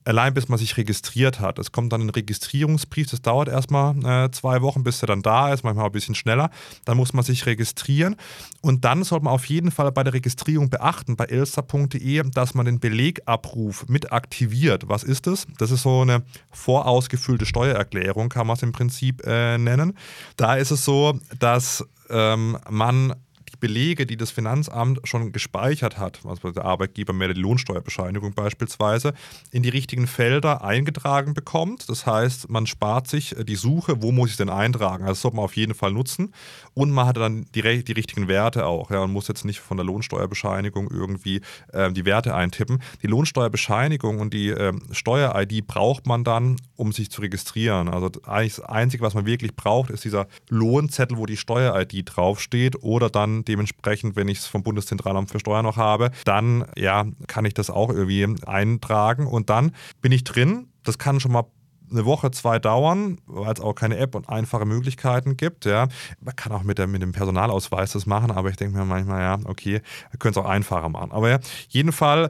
[0.06, 1.60] allein bis man sich registriert hat.
[1.60, 5.54] Es kommt dann ein Registrierungsbrief, das dauert erstmal äh, zwei Wochen, bis er dann da
[5.54, 6.50] ist, manchmal ein bisschen schneller.
[6.86, 8.16] Dann muss man sich registrieren
[8.62, 12.66] und dann sollte man auf jeden Fall bei der Registrierung beachten, bei elster.de, dass man
[12.66, 14.88] den Belegabruf mit aktiviert.
[14.88, 15.48] Was ist das?
[15.58, 19.98] Das ist so eine vorausgefüllte Steuererklärung, kann man es im Prinzip äh, nennen.
[20.38, 23.14] Da ist es so, dass ähm, man
[23.60, 29.14] Belege, die das Finanzamt schon gespeichert hat, also der Arbeitgeber mehr die Lohnsteuerbescheinigung beispielsweise,
[29.52, 31.90] in die richtigen Felder eingetragen bekommt.
[31.90, 35.04] Das heißt, man spart sich die Suche, wo muss ich denn eintragen.
[35.04, 36.34] Also das sollte man auf jeden Fall nutzen.
[36.74, 38.92] Und man hat dann die, die richtigen Werte auch.
[38.92, 41.42] Ja, und muss jetzt nicht von der Lohnsteuerbescheinigung irgendwie
[41.74, 42.82] äh, die Werte eintippen.
[43.02, 47.90] Die Lohnsteuerbescheinigung und die äh, Steuer-ID braucht man dann, um sich zu registrieren.
[47.90, 52.82] Also eigentlich das Einzige, was man wirklich braucht, ist dieser Lohnzettel, wo die Steuer-ID draufsteht
[52.84, 57.46] oder dann dementsprechend, wenn ich es vom Bundeszentralamt für Steuern noch habe, dann ja, kann
[57.46, 60.68] ich das auch irgendwie eintragen und dann bin ich drin.
[60.84, 61.46] Das kann schon mal
[61.92, 65.66] eine Woche, zwei dauern, weil es auch keine App und einfache Möglichkeiten gibt.
[65.66, 65.88] Ja.
[66.22, 69.22] Man kann auch mit, der, mit dem Personalausweis das machen, aber ich denke mir manchmal,
[69.22, 69.82] ja, okay,
[70.12, 71.12] wir können es auch einfacher machen.
[71.12, 72.30] Aber ja, jeden Fall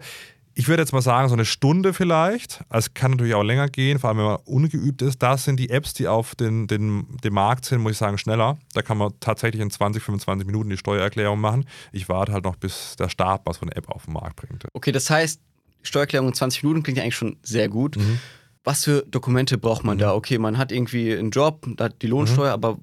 [0.59, 2.65] ich würde jetzt mal sagen, so eine Stunde vielleicht.
[2.69, 5.23] Es kann natürlich auch länger gehen, vor allem wenn man ungeübt ist.
[5.23, 8.57] Das sind die Apps, die auf den, den, den Markt sind, muss ich sagen, schneller.
[8.73, 11.63] Da kann man tatsächlich in 20, 25 Minuten die Steuererklärung machen.
[11.93, 14.65] Ich warte halt noch, bis der Staat was von der App auf den Markt bringt.
[14.73, 15.39] Okay, das heißt,
[15.81, 17.95] Steuererklärung in 20 Minuten klingt ja eigentlich schon sehr gut.
[17.95, 18.19] Mhm.
[18.65, 20.01] Was für Dokumente braucht man mhm.
[20.01, 20.13] da?
[20.13, 22.65] Okay, man hat irgendwie einen Job, da hat die Lohnsteuer, mhm.
[22.65, 22.77] aber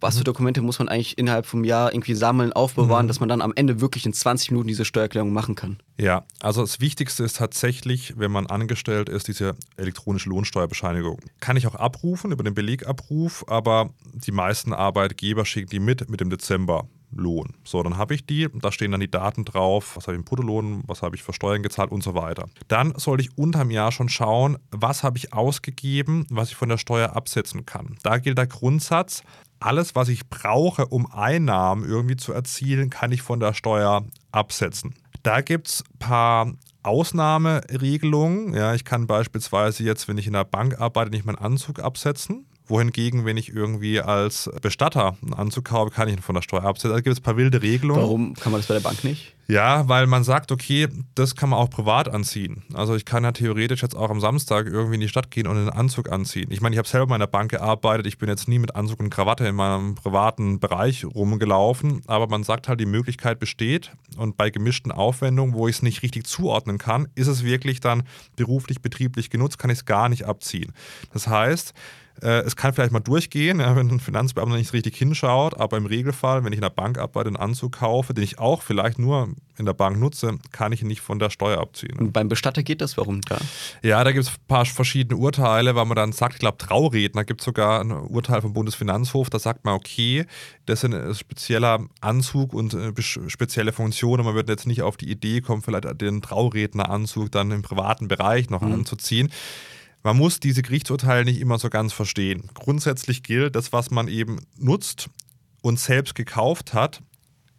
[0.00, 0.24] was für mhm.
[0.24, 3.08] Dokumente muss man eigentlich innerhalb vom Jahr irgendwie sammeln, aufbewahren, mhm.
[3.08, 5.78] dass man dann am Ende wirklich in 20 Minuten diese Steuererklärung machen kann?
[5.98, 11.20] Ja, also das Wichtigste ist tatsächlich, wenn man angestellt ist, diese elektronische Lohnsteuerbescheinigung.
[11.40, 16.20] Kann ich auch abrufen über den Belegabruf, aber die meisten Arbeitgeber schicken die mit mit
[16.20, 16.88] dem Dezember.
[17.12, 17.54] Lohn.
[17.64, 20.24] So, dann habe ich die, da stehen dann die Daten drauf, was habe ich im
[20.24, 22.48] Bruttolohn, was habe ich für Steuern gezahlt und so weiter.
[22.68, 26.78] Dann sollte ich unterm Jahr schon schauen, was habe ich ausgegeben, was ich von der
[26.78, 27.96] Steuer absetzen kann.
[28.02, 29.22] Da gilt der Grundsatz,
[29.60, 34.94] alles, was ich brauche, um Einnahmen irgendwie zu erzielen, kann ich von der Steuer absetzen.
[35.22, 38.54] Da gibt es ein paar Ausnahmeregelungen.
[38.54, 42.46] Ja, ich kann beispielsweise jetzt, wenn ich in der Bank arbeite, nicht meinen Anzug absetzen
[42.70, 46.64] wohingegen, wenn ich irgendwie als Bestatter einen Anzug kaufe, kann ich ihn von der Steuer
[46.64, 46.90] absetzen.
[46.90, 48.02] Da also gibt es ein paar wilde Regelungen.
[48.02, 49.34] Warum kann man das bei der Bank nicht?
[49.50, 52.62] Ja, weil man sagt, okay, das kann man auch privat anziehen.
[52.72, 55.56] Also ich kann ja theoretisch jetzt auch am Samstag irgendwie in die Stadt gehen und
[55.56, 56.52] einen Anzug anziehen.
[56.52, 59.00] Ich meine, ich habe selber in meiner Bank gearbeitet, ich bin jetzt nie mit Anzug
[59.00, 64.36] und Krawatte in meinem privaten Bereich rumgelaufen, aber man sagt halt, die Möglichkeit besteht und
[64.36, 68.04] bei gemischten Aufwendungen, wo ich es nicht richtig zuordnen kann, ist es wirklich dann
[68.36, 70.72] beruflich, betrieblich genutzt, kann ich es gar nicht abziehen.
[71.12, 71.74] Das heißt,
[72.20, 76.44] es kann vielleicht mal durchgehen, ja, wenn ein Finanzbeamter nicht richtig hinschaut, aber im Regelfall,
[76.44, 79.66] wenn ich in der Bank arbeite, einen Anzug kaufe, den ich auch vielleicht nur in
[79.66, 81.96] der Bank nutze, kann ich ihn nicht von der Steuer abziehen.
[81.98, 82.96] Und beim Bestatter geht das?
[82.96, 83.38] Warum da?
[83.82, 87.24] Ja, da gibt es ein paar verschiedene Urteile, weil man dann sagt, ich glaube, Trauredner
[87.24, 90.26] gibt es sogar ein Urteil vom Bundesfinanzhof, da sagt man, okay,
[90.66, 94.24] das ist ein spezieller Anzug und äh, spezielle Funktionen.
[94.24, 98.50] Man wird jetzt nicht auf die Idee kommen, vielleicht den Trauredneranzug dann im privaten Bereich
[98.50, 98.72] noch mhm.
[98.72, 99.30] anzuziehen
[100.02, 102.48] man muss diese Gerichtsurteile nicht immer so ganz verstehen.
[102.54, 105.10] Grundsätzlich gilt, das, was man eben nutzt
[105.62, 107.02] und selbst gekauft hat,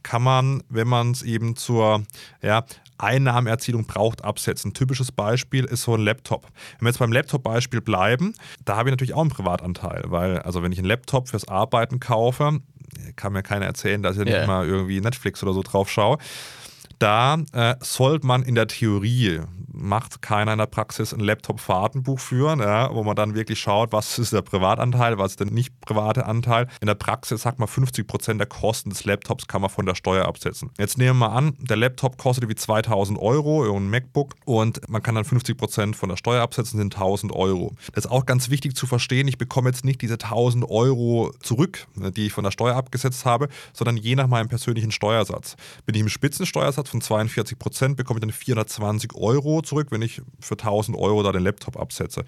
[0.03, 2.03] kann man, wenn man es eben zur
[2.41, 2.65] ja,
[2.97, 4.71] Einnahmeerzielung braucht, absetzen.
[4.71, 6.47] Ein typisches Beispiel ist so ein Laptop.
[6.77, 8.33] Wenn wir jetzt beim Laptop-Beispiel bleiben,
[8.65, 11.99] da habe ich natürlich auch einen Privatanteil, weil, also wenn ich einen Laptop fürs Arbeiten
[11.99, 12.59] kaufe,
[13.15, 14.39] kann mir keiner erzählen, dass ich yeah.
[14.39, 16.17] nicht mal irgendwie Netflix oder so drauf schaue
[17.01, 19.41] da äh, sollte man in der Theorie,
[19.73, 24.19] macht keiner in der Praxis ein Laptop-Fahrtenbuch führen, ja, wo man dann wirklich schaut, was
[24.19, 26.67] ist der Privatanteil, was ist der nicht private Anteil.
[26.79, 30.27] In der Praxis sagt man, 50% der Kosten des Laptops kann man von der Steuer
[30.27, 30.69] absetzen.
[30.77, 35.01] Jetzt nehmen wir mal an, der Laptop kostet wie 2000 Euro, ein MacBook, und man
[35.01, 37.73] kann dann 50% von der Steuer absetzen, sind 1000 Euro.
[37.93, 41.87] Das ist auch ganz wichtig zu verstehen, ich bekomme jetzt nicht diese 1000 Euro zurück,
[41.95, 45.55] die ich von der Steuer abgesetzt habe, sondern je nach meinem persönlichen Steuersatz.
[45.85, 50.53] Bin ich im Spitzensteuersatz von 42%, bekomme ich dann 420 Euro zurück, wenn ich für
[50.53, 52.23] 1000 Euro da den Laptop absetze.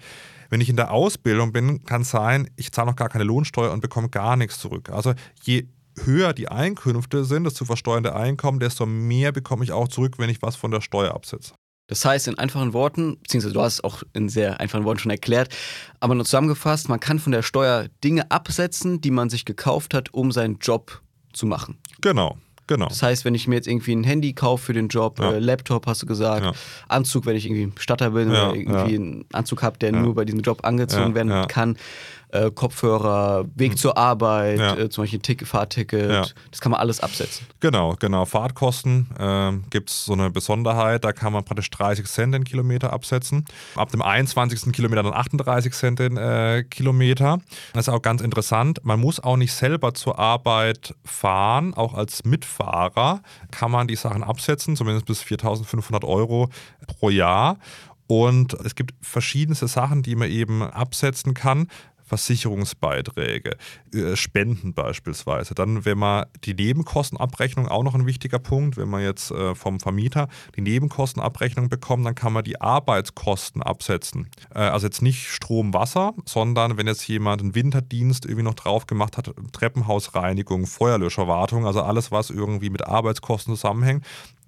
[0.50, 3.72] Wenn ich in der Ausbildung bin, kann es sein, ich zahle noch gar keine Lohnsteuer
[3.72, 4.90] und bekomme gar nichts zurück.
[4.90, 5.68] Also je
[6.02, 10.30] höher die Einkünfte sind, das zu versteuernde Einkommen, desto mehr bekomme ich auch zurück, wenn
[10.30, 11.54] ich was von der Steuer absetze.
[11.86, 15.10] Das heißt, in einfachen Worten, beziehungsweise du hast es auch in sehr einfachen Worten schon
[15.10, 15.54] erklärt,
[16.00, 20.12] aber nur zusammengefasst, man kann von der Steuer Dinge absetzen, die man sich gekauft hat,
[20.14, 21.02] um seinen Job
[21.34, 21.78] zu machen.
[22.00, 22.38] Genau.
[22.66, 22.86] Genau.
[22.86, 25.32] Das heißt, wenn ich mir jetzt irgendwie ein Handy kaufe für den Job, ja.
[25.32, 26.52] äh, Laptop hast du gesagt, ja.
[26.88, 30.24] Anzug, wenn ich irgendwie Statter bin ja, oder irgendwie einen Anzug habe, der nur bei
[30.24, 31.76] diesem Job angezogen werden kann,
[32.28, 33.76] äh, Kopfhörer, Weg mhm.
[33.76, 34.76] zur Arbeit, ja.
[34.76, 36.24] äh, zum Beispiel Ticket, Fahrticket, ja.
[36.50, 37.46] das kann man alles absetzen.
[37.60, 38.24] Genau, genau.
[38.24, 42.92] Fahrtkosten äh, gibt es so eine Besonderheit, da kann man praktisch 30 Cent den Kilometer
[42.92, 43.44] absetzen.
[43.76, 44.72] Ab dem 21.
[44.72, 47.38] Kilometer dann 38 Cent den äh, Kilometer.
[47.72, 48.80] Das ist auch ganz interessant.
[48.84, 54.22] Man muss auch nicht selber zur Arbeit fahren, auch als Mitfahrer kann man die Sachen
[54.22, 56.48] absetzen, zumindest bis 4.500 Euro
[56.86, 57.58] pro Jahr.
[58.06, 61.68] Und es gibt verschiedenste Sachen, die man eben absetzen kann.
[62.04, 63.56] Versicherungsbeiträge,
[63.94, 65.54] äh, Spenden beispielsweise.
[65.54, 69.80] Dann, wenn man die Nebenkostenabrechnung, auch noch ein wichtiger Punkt, wenn man jetzt äh, vom
[69.80, 74.28] Vermieter die Nebenkostenabrechnung bekommt, dann kann man die Arbeitskosten absetzen.
[74.54, 78.86] Äh, also jetzt nicht Strom, Wasser, sondern wenn jetzt jemand einen Winterdienst irgendwie noch drauf
[78.86, 84.04] gemacht hat, Treppenhausreinigung, Feuerlöscherwartung, also alles, was irgendwie mit Arbeitskosten zusammenhängt,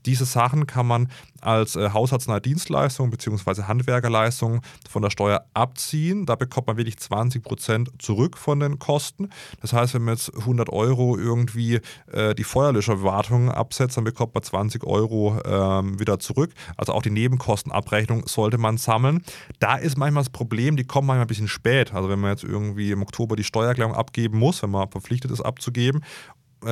[0.07, 1.09] diese Sachen kann man
[1.41, 3.63] als äh, haushaltsnahe Dienstleistung bzw.
[3.65, 6.27] Handwerkerleistung von der Steuer abziehen.
[6.27, 9.31] Da bekommt man wirklich 20 Prozent zurück von den Kosten.
[9.61, 11.81] Das heißt, wenn man jetzt 100 Euro irgendwie
[12.13, 16.53] äh, die Feuerlöscherwartung absetzt, dann bekommt man 20 Euro ähm, wieder zurück.
[16.77, 19.23] Also auch die Nebenkostenabrechnung sollte man sammeln.
[19.59, 21.93] Da ist manchmal das Problem, die kommen manchmal ein bisschen spät.
[21.93, 25.41] Also wenn man jetzt irgendwie im Oktober die Steuererklärung abgeben muss, wenn man verpflichtet ist
[25.41, 26.03] abzugeben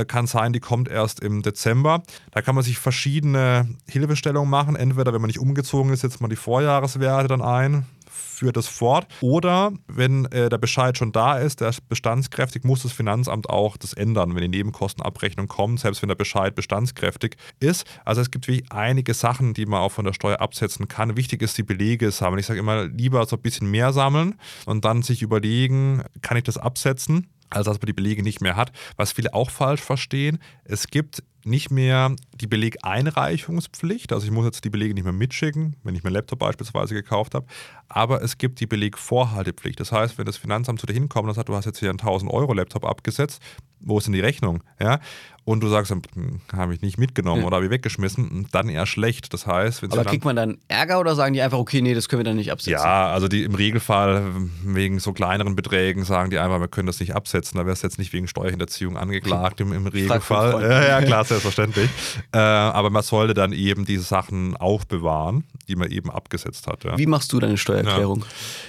[0.07, 2.03] kann sein, die kommt erst im Dezember.
[2.31, 4.77] Da kann man sich verschiedene Hilfestellungen machen.
[4.77, 7.87] Entweder, wenn man nicht umgezogen ist, setzt man die Vorjahreswerte dann ein,
[8.35, 9.07] führt das fort.
[9.21, 13.77] Oder wenn äh, der Bescheid schon da ist, der ist bestandskräftig, muss das Finanzamt auch
[13.77, 17.87] das ändern, wenn die Nebenkostenabrechnung kommt, selbst wenn der Bescheid bestandskräftig ist.
[18.05, 21.17] Also es gibt wie einige Sachen, die man auch von der Steuer absetzen kann.
[21.17, 22.41] Wichtig ist, die Belege sammeln.
[22.41, 24.35] Ich sage immer, lieber so ein bisschen mehr sammeln
[24.67, 27.29] und dann sich überlegen, kann ich das absetzen?
[27.55, 28.73] Als dass man die Belege nicht mehr hat.
[28.97, 34.13] Was viele auch falsch verstehen, es gibt nicht mehr die Belegeinreichungspflicht.
[34.13, 36.95] Also ich muss jetzt die Belege nicht mehr mitschicken, wenn ich mir einen Laptop beispielsweise
[36.95, 37.47] gekauft habe.
[37.89, 39.79] Aber es gibt die Belegvorhaltepflicht.
[39.79, 42.01] Das heißt, wenn das Finanzamt zu dir hinkommt und sagt, du hast jetzt hier einen
[42.01, 43.41] 1000 Euro Laptop abgesetzt,
[43.87, 44.63] wo ist denn die Rechnung?
[44.81, 45.01] Ja?
[45.45, 47.47] Und du sagst, hm, habe ich nicht mitgenommen ja.
[47.47, 49.35] oder habe ich weggeschmissen, dann eher schlecht.
[49.35, 52.21] Das heißt, Aber kriegt man dann Ärger oder sagen die einfach, okay, nee, das können
[52.21, 52.73] wir dann nicht absetzen?
[52.73, 54.33] Ja, also die im Regelfall
[54.65, 57.59] wegen so kleineren Beträgen sagen die einfach, wir können das nicht absetzen.
[57.59, 60.63] Da wärst du jetzt nicht wegen Steuerhinterziehung angeklagt im, im Regelfall.
[60.63, 61.91] Ja, ja, klar, selbstverständlich.
[62.33, 66.85] äh, aber man sollte dann eben diese Sachen aufbewahren, die man eben abgesetzt hat.
[66.85, 66.99] Ja.
[66.99, 68.25] Wie machst du deine Steuererklärung?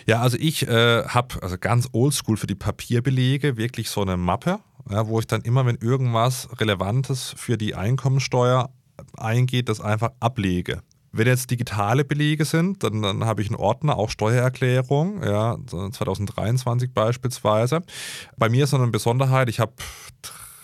[0.06, 4.17] Ja, ja also ich äh, habe also ganz oldschool für die Papierbelege wirklich so eine
[4.17, 8.69] Mappe ja, wo ich dann immer, wenn irgendwas Relevantes für die Einkommensteuer
[9.17, 10.82] eingeht, das einfach ablege.
[11.12, 16.93] Wenn jetzt digitale Belege sind, dann, dann habe ich einen Ordner, auch Steuererklärung, ja, 2023
[16.93, 17.82] beispielsweise.
[18.38, 19.73] Bei mir ist noch eine Besonderheit, ich habe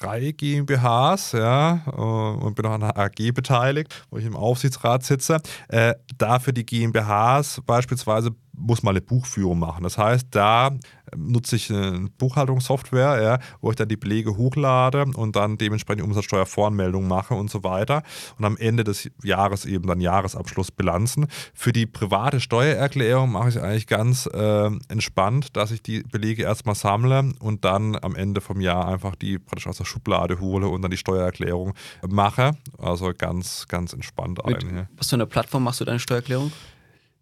[0.01, 5.03] drei GmbHs, ja, äh, und bin auch an einer AG beteiligt, wo ich im Aufsichtsrat
[5.03, 5.39] sitze.
[5.67, 9.83] Äh, da für die GmbHs beispielsweise muss man eine Buchführung machen.
[9.83, 10.71] Das heißt, da
[11.15, 16.07] nutze ich eine Buchhaltungssoftware, ja, wo ich dann die Belege hochlade und dann dementsprechend die
[16.07, 18.03] Umsatzsteuervoranmeldung mache und so weiter.
[18.37, 21.27] Und am Ende des Jahres eben dann Jahresabschlussbilanzen.
[21.53, 26.43] Für die private Steuererklärung mache ich es eigentlich ganz äh, entspannt, dass ich die Belege
[26.43, 30.67] erstmal sammle und dann am Ende vom Jahr einfach die praktisch aus der Schublade hole
[30.67, 31.73] und dann die Steuererklärung
[32.07, 32.51] mache.
[32.77, 34.87] Also ganz, ganz entspannt Mit, eigentlich.
[34.97, 36.51] Was für eine Plattform machst du deine Steuererklärung?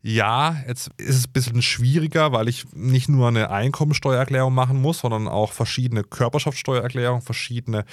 [0.01, 4.99] Ja, jetzt ist es ein bisschen schwieriger, weil ich nicht nur eine Einkommensteuererklärung machen muss,
[4.99, 7.83] sondern auch verschiedene Körperschaftssteuererklärungen, verschiedene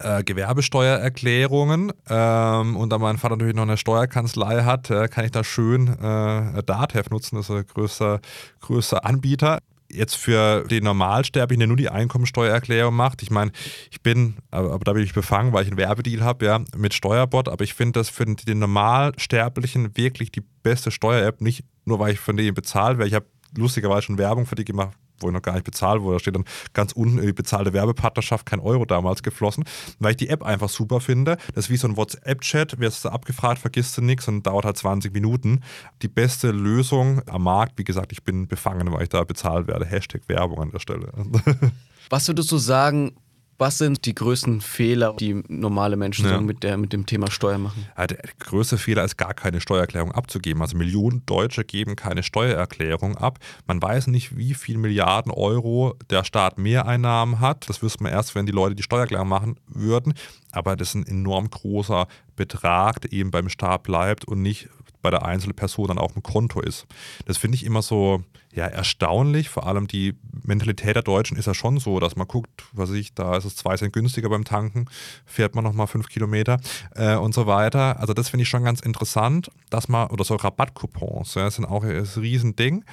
[0.00, 1.92] äh, Gewerbesteuererklärungen.
[2.08, 5.88] Ähm, und da mein Vater natürlich noch eine Steuerkanzlei hat, äh, kann ich da schön
[5.88, 8.20] äh, DATEV nutzen, das ist ein größer,
[8.60, 9.60] größer Anbieter
[9.94, 13.52] jetzt für den Normalsterblichen, der nur die Einkommensteuererklärung macht, ich meine,
[13.90, 17.48] ich bin, aber, da bin ich befangen, weil ich einen Werbedeal habe, ja, mit Steuerbot,
[17.48, 22.20] aber ich finde das für den Normalsterblichen wirklich die beste Steuer-App, nicht nur, weil ich
[22.20, 23.08] von denen bezahlt werde.
[23.08, 23.26] Ich habe
[23.56, 26.16] lustigerweise schon Werbung für die gemacht, wo ich noch gar nicht bezahlt wurde.
[26.16, 29.64] Da steht dann ganz unten bezahlte Werbepartnerschaft, kein Euro damals geflossen,
[29.98, 31.36] weil ich die App einfach super finde.
[31.54, 34.76] Das ist wie so ein WhatsApp-Chat, wirst du abgefragt, vergisst du nichts und dauert halt
[34.76, 35.62] 20 Minuten.
[36.02, 39.84] Die beste Lösung am Markt, wie gesagt, ich bin befangen, weil ich da bezahlt werde.
[39.84, 41.12] Hashtag Werbung an der Stelle.
[42.10, 43.16] Was würdest du sagen,
[43.58, 46.36] was sind die größten Fehler, die normale Menschen ja.
[46.36, 47.86] so mit, der, mit dem Thema Steuer machen?
[47.96, 50.62] Ja, der größte Fehler ist gar keine Steuererklärung abzugeben.
[50.62, 53.38] Also Millionen Deutsche geben keine Steuererklärung ab.
[53.66, 57.68] Man weiß nicht, wie viel Milliarden Euro der Staat Mehreinnahmen hat.
[57.68, 60.14] Das wüsste man erst, wenn die Leute die Steuererklärung machen würden.
[60.50, 64.68] Aber das ist ein enorm großer Betrag, der eben beim Staat bleibt und nicht
[65.04, 66.86] bei der einzelnen Person dann auf dem Konto ist.
[67.26, 69.50] Das finde ich immer so ja, erstaunlich.
[69.50, 73.14] Vor allem die Mentalität der Deutschen ist ja schon so, dass man guckt, was ich,
[73.14, 74.86] da ist es zwei Cent günstiger beim Tanken,
[75.26, 76.58] fährt man nochmal fünf Kilometer
[76.94, 78.00] äh, und so weiter.
[78.00, 81.84] Also das finde ich schon ganz interessant, dass man, oder so Rabattcoupons, ja, sind auch
[81.84, 82.84] ein Riesending.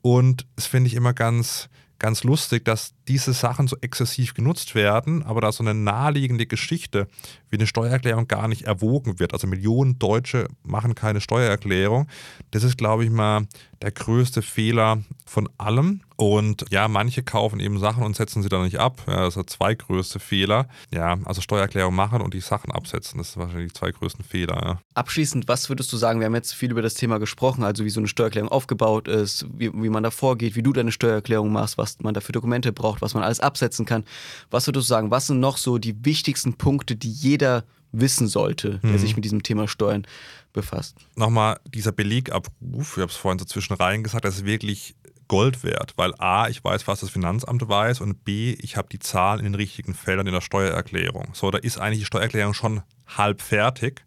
[0.00, 1.68] Und das finde ich immer ganz,
[2.00, 7.06] ganz lustig, dass diese Sachen so exzessiv genutzt werden, aber da so eine naheliegende Geschichte
[7.48, 9.32] wie eine Steuererklärung gar nicht erwogen wird.
[9.32, 12.08] Also Millionen Deutsche machen keine Steuererklärung.
[12.50, 13.46] Das ist, glaube ich, mal
[13.82, 16.00] der größte Fehler von allem.
[16.20, 19.00] Und ja, manche kaufen eben Sachen und setzen sie dann nicht ab.
[19.06, 20.68] Ja, das sind zwei größte Fehler.
[20.92, 23.16] Ja, also Steuererklärung machen und die Sachen absetzen.
[23.16, 24.60] Das sind wahrscheinlich die zwei größten Fehler.
[24.62, 24.80] Ja.
[24.92, 26.20] Abschließend, was würdest du sagen?
[26.20, 29.46] Wir haben jetzt viel über das Thema gesprochen, also wie so eine Steuererklärung aufgebaut ist,
[29.56, 32.70] wie, wie man da vorgeht, wie du deine Steuererklärung machst, was man da für Dokumente
[32.70, 34.04] braucht, was man alles absetzen kann.
[34.50, 35.10] Was würdest du sagen?
[35.10, 38.98] Was sind noch so die wichtigsten Punkte, die jeder wissen sollte, der mhm.
[38.98, 40.06] sich mit diesem Thema Steuern
[40.52, 40.96] befasst?
[41.16, 44.96] Nochmal dieser Belegabruf, ich habe es vorhin so zwischen rein gesagt, das ist wirklich
[45.30, 48.98] Gold wert, weil A, ich weiß, was das Finanzamt weiß und B, ich habe die
[48.98, 51.28] Zahlen in den richtigen Feldern in der Steuererklärung.
[51.34, 54.04] So, da ist eigentlich die Steuererklärung schon halb fertig.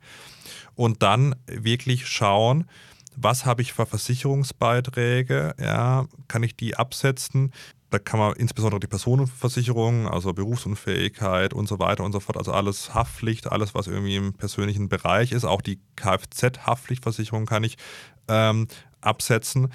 [0.75, 2.69] Und dann wirklich schauen,
[3.15, 7.53] was habe ich für Versicherungsbeiträge, ja, kann ich die absetzen,
[7.89, 12.51] da kann man insbesondere die Personenversicherung, also Berufsunfähigkeit und so weiter und so fort, also
[12.51, 17.77] alles Haftpflicht, alles, was irgendwie im persönlichen Bereich ist, auch die Kfz-Haftpflichtversicherung kann ich
[18.27, 18.67] ähm,
[18.99, 19.69] absetzen.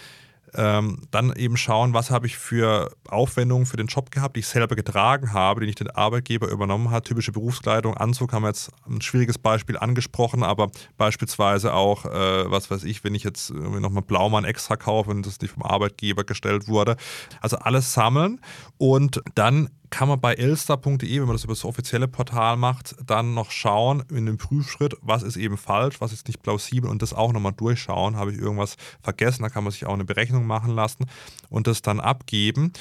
[0.54, 4.46] Ähm, dann eben schauen, was habe ich für Aufwendungen für den Job gehabt, die ich
[4.46, 7.04] selber getragen habe, die ich den Arbeitgeber übernommen hat.
[7.04, 12.70] Typische Berufskleidung, Anzug haben wir jetzt ein schwieriges Beispiel angesprochen, aber beispielsweise auch, äh, was
[12.70, 16.68] weiß ich, wenn ich jetzt nochmal Blaumann extra kaufe und das nicht vom Arbeitgeber gestellt
[16.68, 16.96] wurde.
[17.40, 18.40] Also alles sammeln
[18.78, 23.34] und dann kann man bei elster.de, wenn man das über das offizielle Portal macht, dann
[23.34, 27.14] noch schauen in dem Prüfschritt, was ist eben falsch, was ist nicht plausibel und das
[27.14, 28.16] auch nochmal durchschauen.
[28.16, 29.42] Habe ich irgendwas vergessen?
[29.42, 31.06] Da kann man sich auch eine Berechnung machen lassen
[31.50, 32.72] und das dann abgeben.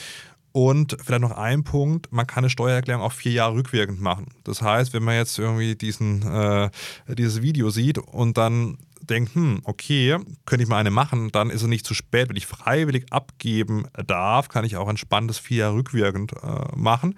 [0.52, 4.26] Und vielleicht noch ein Punkt, man kann eine Steuererklärung auch vier Jahre rückwirkend machen.
[4.44, 6.72] Das heißt, wenn man jetzt irgendwie diesen, äh,
[7.10, 11.62] dieses Video sieht und dann denkt, hm, okay, könnte ich mal eine machen, dann ist
[11.62, 12.30] es nicht zu spät.
[12.30, 17.16] Wenn ich freiwillig abgeben darf, kann ich auch ein spannendes vier rückwirkend äh, machen.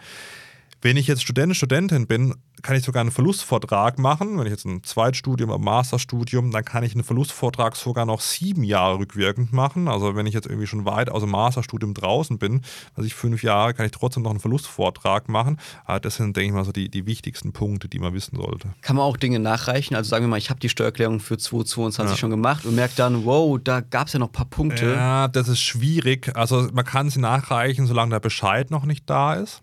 [0.81, 4.37] Wenn ich jetzt Student, Studentin bin, kann ich sogar einen Verlustvortrag machen.
[4.37, 8.63] Wenn ich jetzt ein Zweitstudium, ein Masterstudium, dann kann ich einen Verlustvortrag sogar noch sieben
[8.63, 9.87] Jahre rückwirkend machen.
[9.87, 12.61] Also wenn ich jetzt irgendwie schon weit aus dem Masterstudium draußen bin,
[12.95, 15.59] also ich fünf Jahre, kann ich trotzdem noch einen Verlustvortrag machen.
[15.85, 18.69] Aber das sind, denke ich mal, so die, die wichtigsten Punkte, die man wissen sollte.
[18.81, 19.95] Kann man auch Dinge nachreichen?
[19.95, 22.17] Also sagen wir mal, ich habe die Steuererklärung für 2022 ja.
[22.17, 24.93] schon gemacht und merke dann, wow, da gab es ja noch ein paar Punkte.
[24.93, 26.35] Ja, das ist schwierig.
[26.35, 29.61] Also man kann sie nachreichen, solange der Bescheid noch nicht da ist.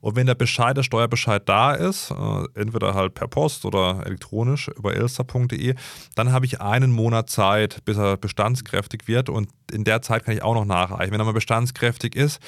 [0.00, 4.68] Und wenn der Bescheid, der Steuerbescheid da ist, äh, entweder halt per Post oder elektronisch
[4.68, 5.74] über elster.de.
[6.14, 10.34] Dann habe ich einen Monat Zeit, bis er bestandskräftig wird und in der Zeit kann
[10.34, 11.12] ich auch noch nachreichen.
[11.12, 12.40] Wenn er mal bestandskräftig ist,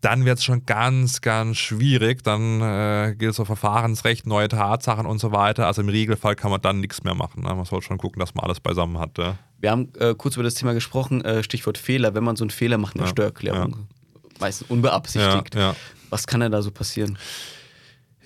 [0.00, 2.22] dann wird es schon ganz, ganz schwierig.
[2.22, 5.66] Dann äh, gilt so Verfahrensrecht, neue Tatsachen und so weiter.
[5.66, 7.42] Also im Regelfall kann man dann nichts mehr machen.
[7.42, 7.54] Ne?
[7.54, 9.18] Man soll schon gucken, dass man alles beisammen hat.
[9.18, 9.38] Ja?
[9.58, 12.14] Wir haben äh, kurz über das Thema gesprochen, äh, Stichwort Fehler.
[12.14, 14.20] Wenn man so einen Fehler macht in der ja, Steuererklärung, ja.
[14.38, 15.74] meistens unbeabsichtigt, ja,
[16.10, 17.18] was kann denn da so passieren?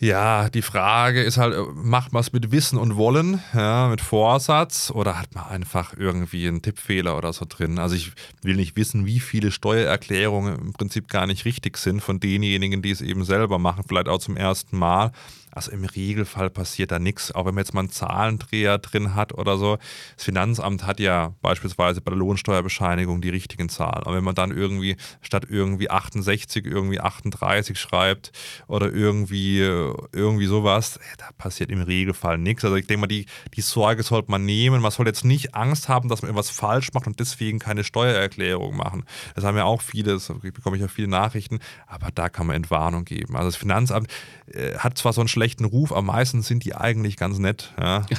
[0.02, 4.90] Ja, die Frage ist halt, macht man es mit Wissen und Wollen, ja, mit Vorsatz
[4.90, 7.78] oder hat man einfach irgendwie einen Tippfehler oder so drin?
[7.78, 12.18] Also ich will nicht wissen, wie viele Steuererklärungen im Prinzip gar nicht richtig sind von
[12.18, 15.12] denjenigen, die es eben selber machen, vielleicht auch zum ersten Mal.
[15.50, 19.34] Also im Regelfall passiert da nichts, auch wenn man jetzt mal einen Zahlendreher drin hat
[19.34, 19.78] oder so.
[20.16, 24.04] Das Finanzamt hat ja beispielsweise bei der Lohnsteuerbescheinigung die richtigen Zahlen.
[24.04, 28.32] Aber wenn man dann irgendwie statt irgendwie 68 irgendwie 38 schreibt
[28.68, 32.64] oder irgendwie, irgendwie sowas, da passiert im Regelfall nichts.
[32.64, 34.80] Also ich denke mal, die, die Sorge sollte man nehmen.
[34.80, 38.76] Man soll jetzt nicht Angst haben, dass man irgendwas falsch macht und deswegen keine Steuererklärung
[38.76, 39.04] machen.
[39.34, 42.56] Das haben ja auch viele, das bekomme ich ja viele Nachrichten, aber da kann man
[42.56, 43.36] Entwarnung geben.
[43.36, 44.08] Also das Finanzamt
[44.52, 47.72] äh, hat zwar so einen schlechten Ruf, aber meistens sind die eigentlich ganz nett.
[47.80, 48.06] Ja.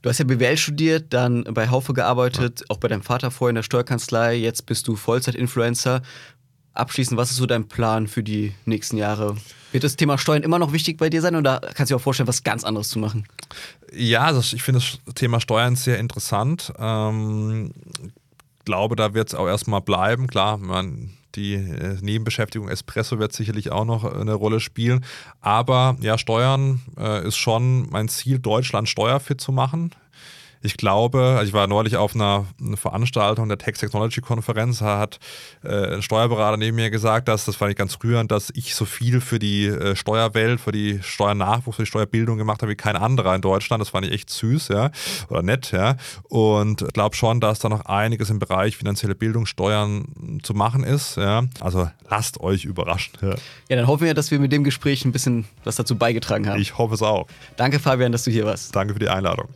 [0.00, 2.66] Du hast ja BWL studiert, dann bei Haufe gearbeitet, ja.
[2.68, 6.02] auch bei deinem Vater vorher in der Steuerkanzlei, jetzt bist du Vollzeit-Influencer.
[6.72, 9.36] Abschließend, was ist so dein Plan für die nächsten Jahre?
[9.72, 12.00] Wird das Thema Steuern immer noch wichtig bei dir sein oder kannst du dir auch
[12.00, 13.26] vorstellen, was ganz anderes zu machen?
[13.92, 16.72] Ja, also ich finde das Thema Steuern sehr interessant.
[16.78, 17.72] Ähm,
[18.64, 20.28] glaube, da wird es auch erstmal bleiben.
[20.28, 25.04] Klar, man, die äh, Nebenbeschäftigung Espresso wird sicherlich auch noch eine Rolle spielen.
[25.40, 29.92] Aber ja, Steuern äh, ist schon mein Ziel, Deutschland steuerfit zu machen
[30.62, 35.18] ich glaube, also ich war neulich auf einer, Veranstaltung der Tax Technology Konferenz, da hat
[35.62, 38.84] äh, ein Steuerberater neben mir gesagt, dass, das fand ich ganz rührend, dass ich so
[38.84, 42.96] viel für die äh, Steuerwelt, für die Steuernachwuchs, für die Steuerbildung gemacht habe wie kein
[42.96, 43.80] anderer in Deutschland.
[43.80, 44.90] Das fand ich echt süß, ja,
[45.28, 45.96] oder nett, ja.
[46.24, 50.84] Und ich glaube schon, dass da noch einiges im Bereich finanzielle Bildung, Steuern zu machen
[50.84, 51.44] ist, ja.
[51.60, 53.14] Also lasst euch überraschen.
[53.20, 53.34] Ja,
[53.68, 56.60] ja dann hoffen wir, dass wir mit dem Gespräch ein bisschen was dazu beigetragen haben.
[56.60, 57.26] Ich hoffe es auch.
[57.56, 58.74] Danke, Fabian, dass du hier warst.
[58.74, 59.48] Danke für die Einladung.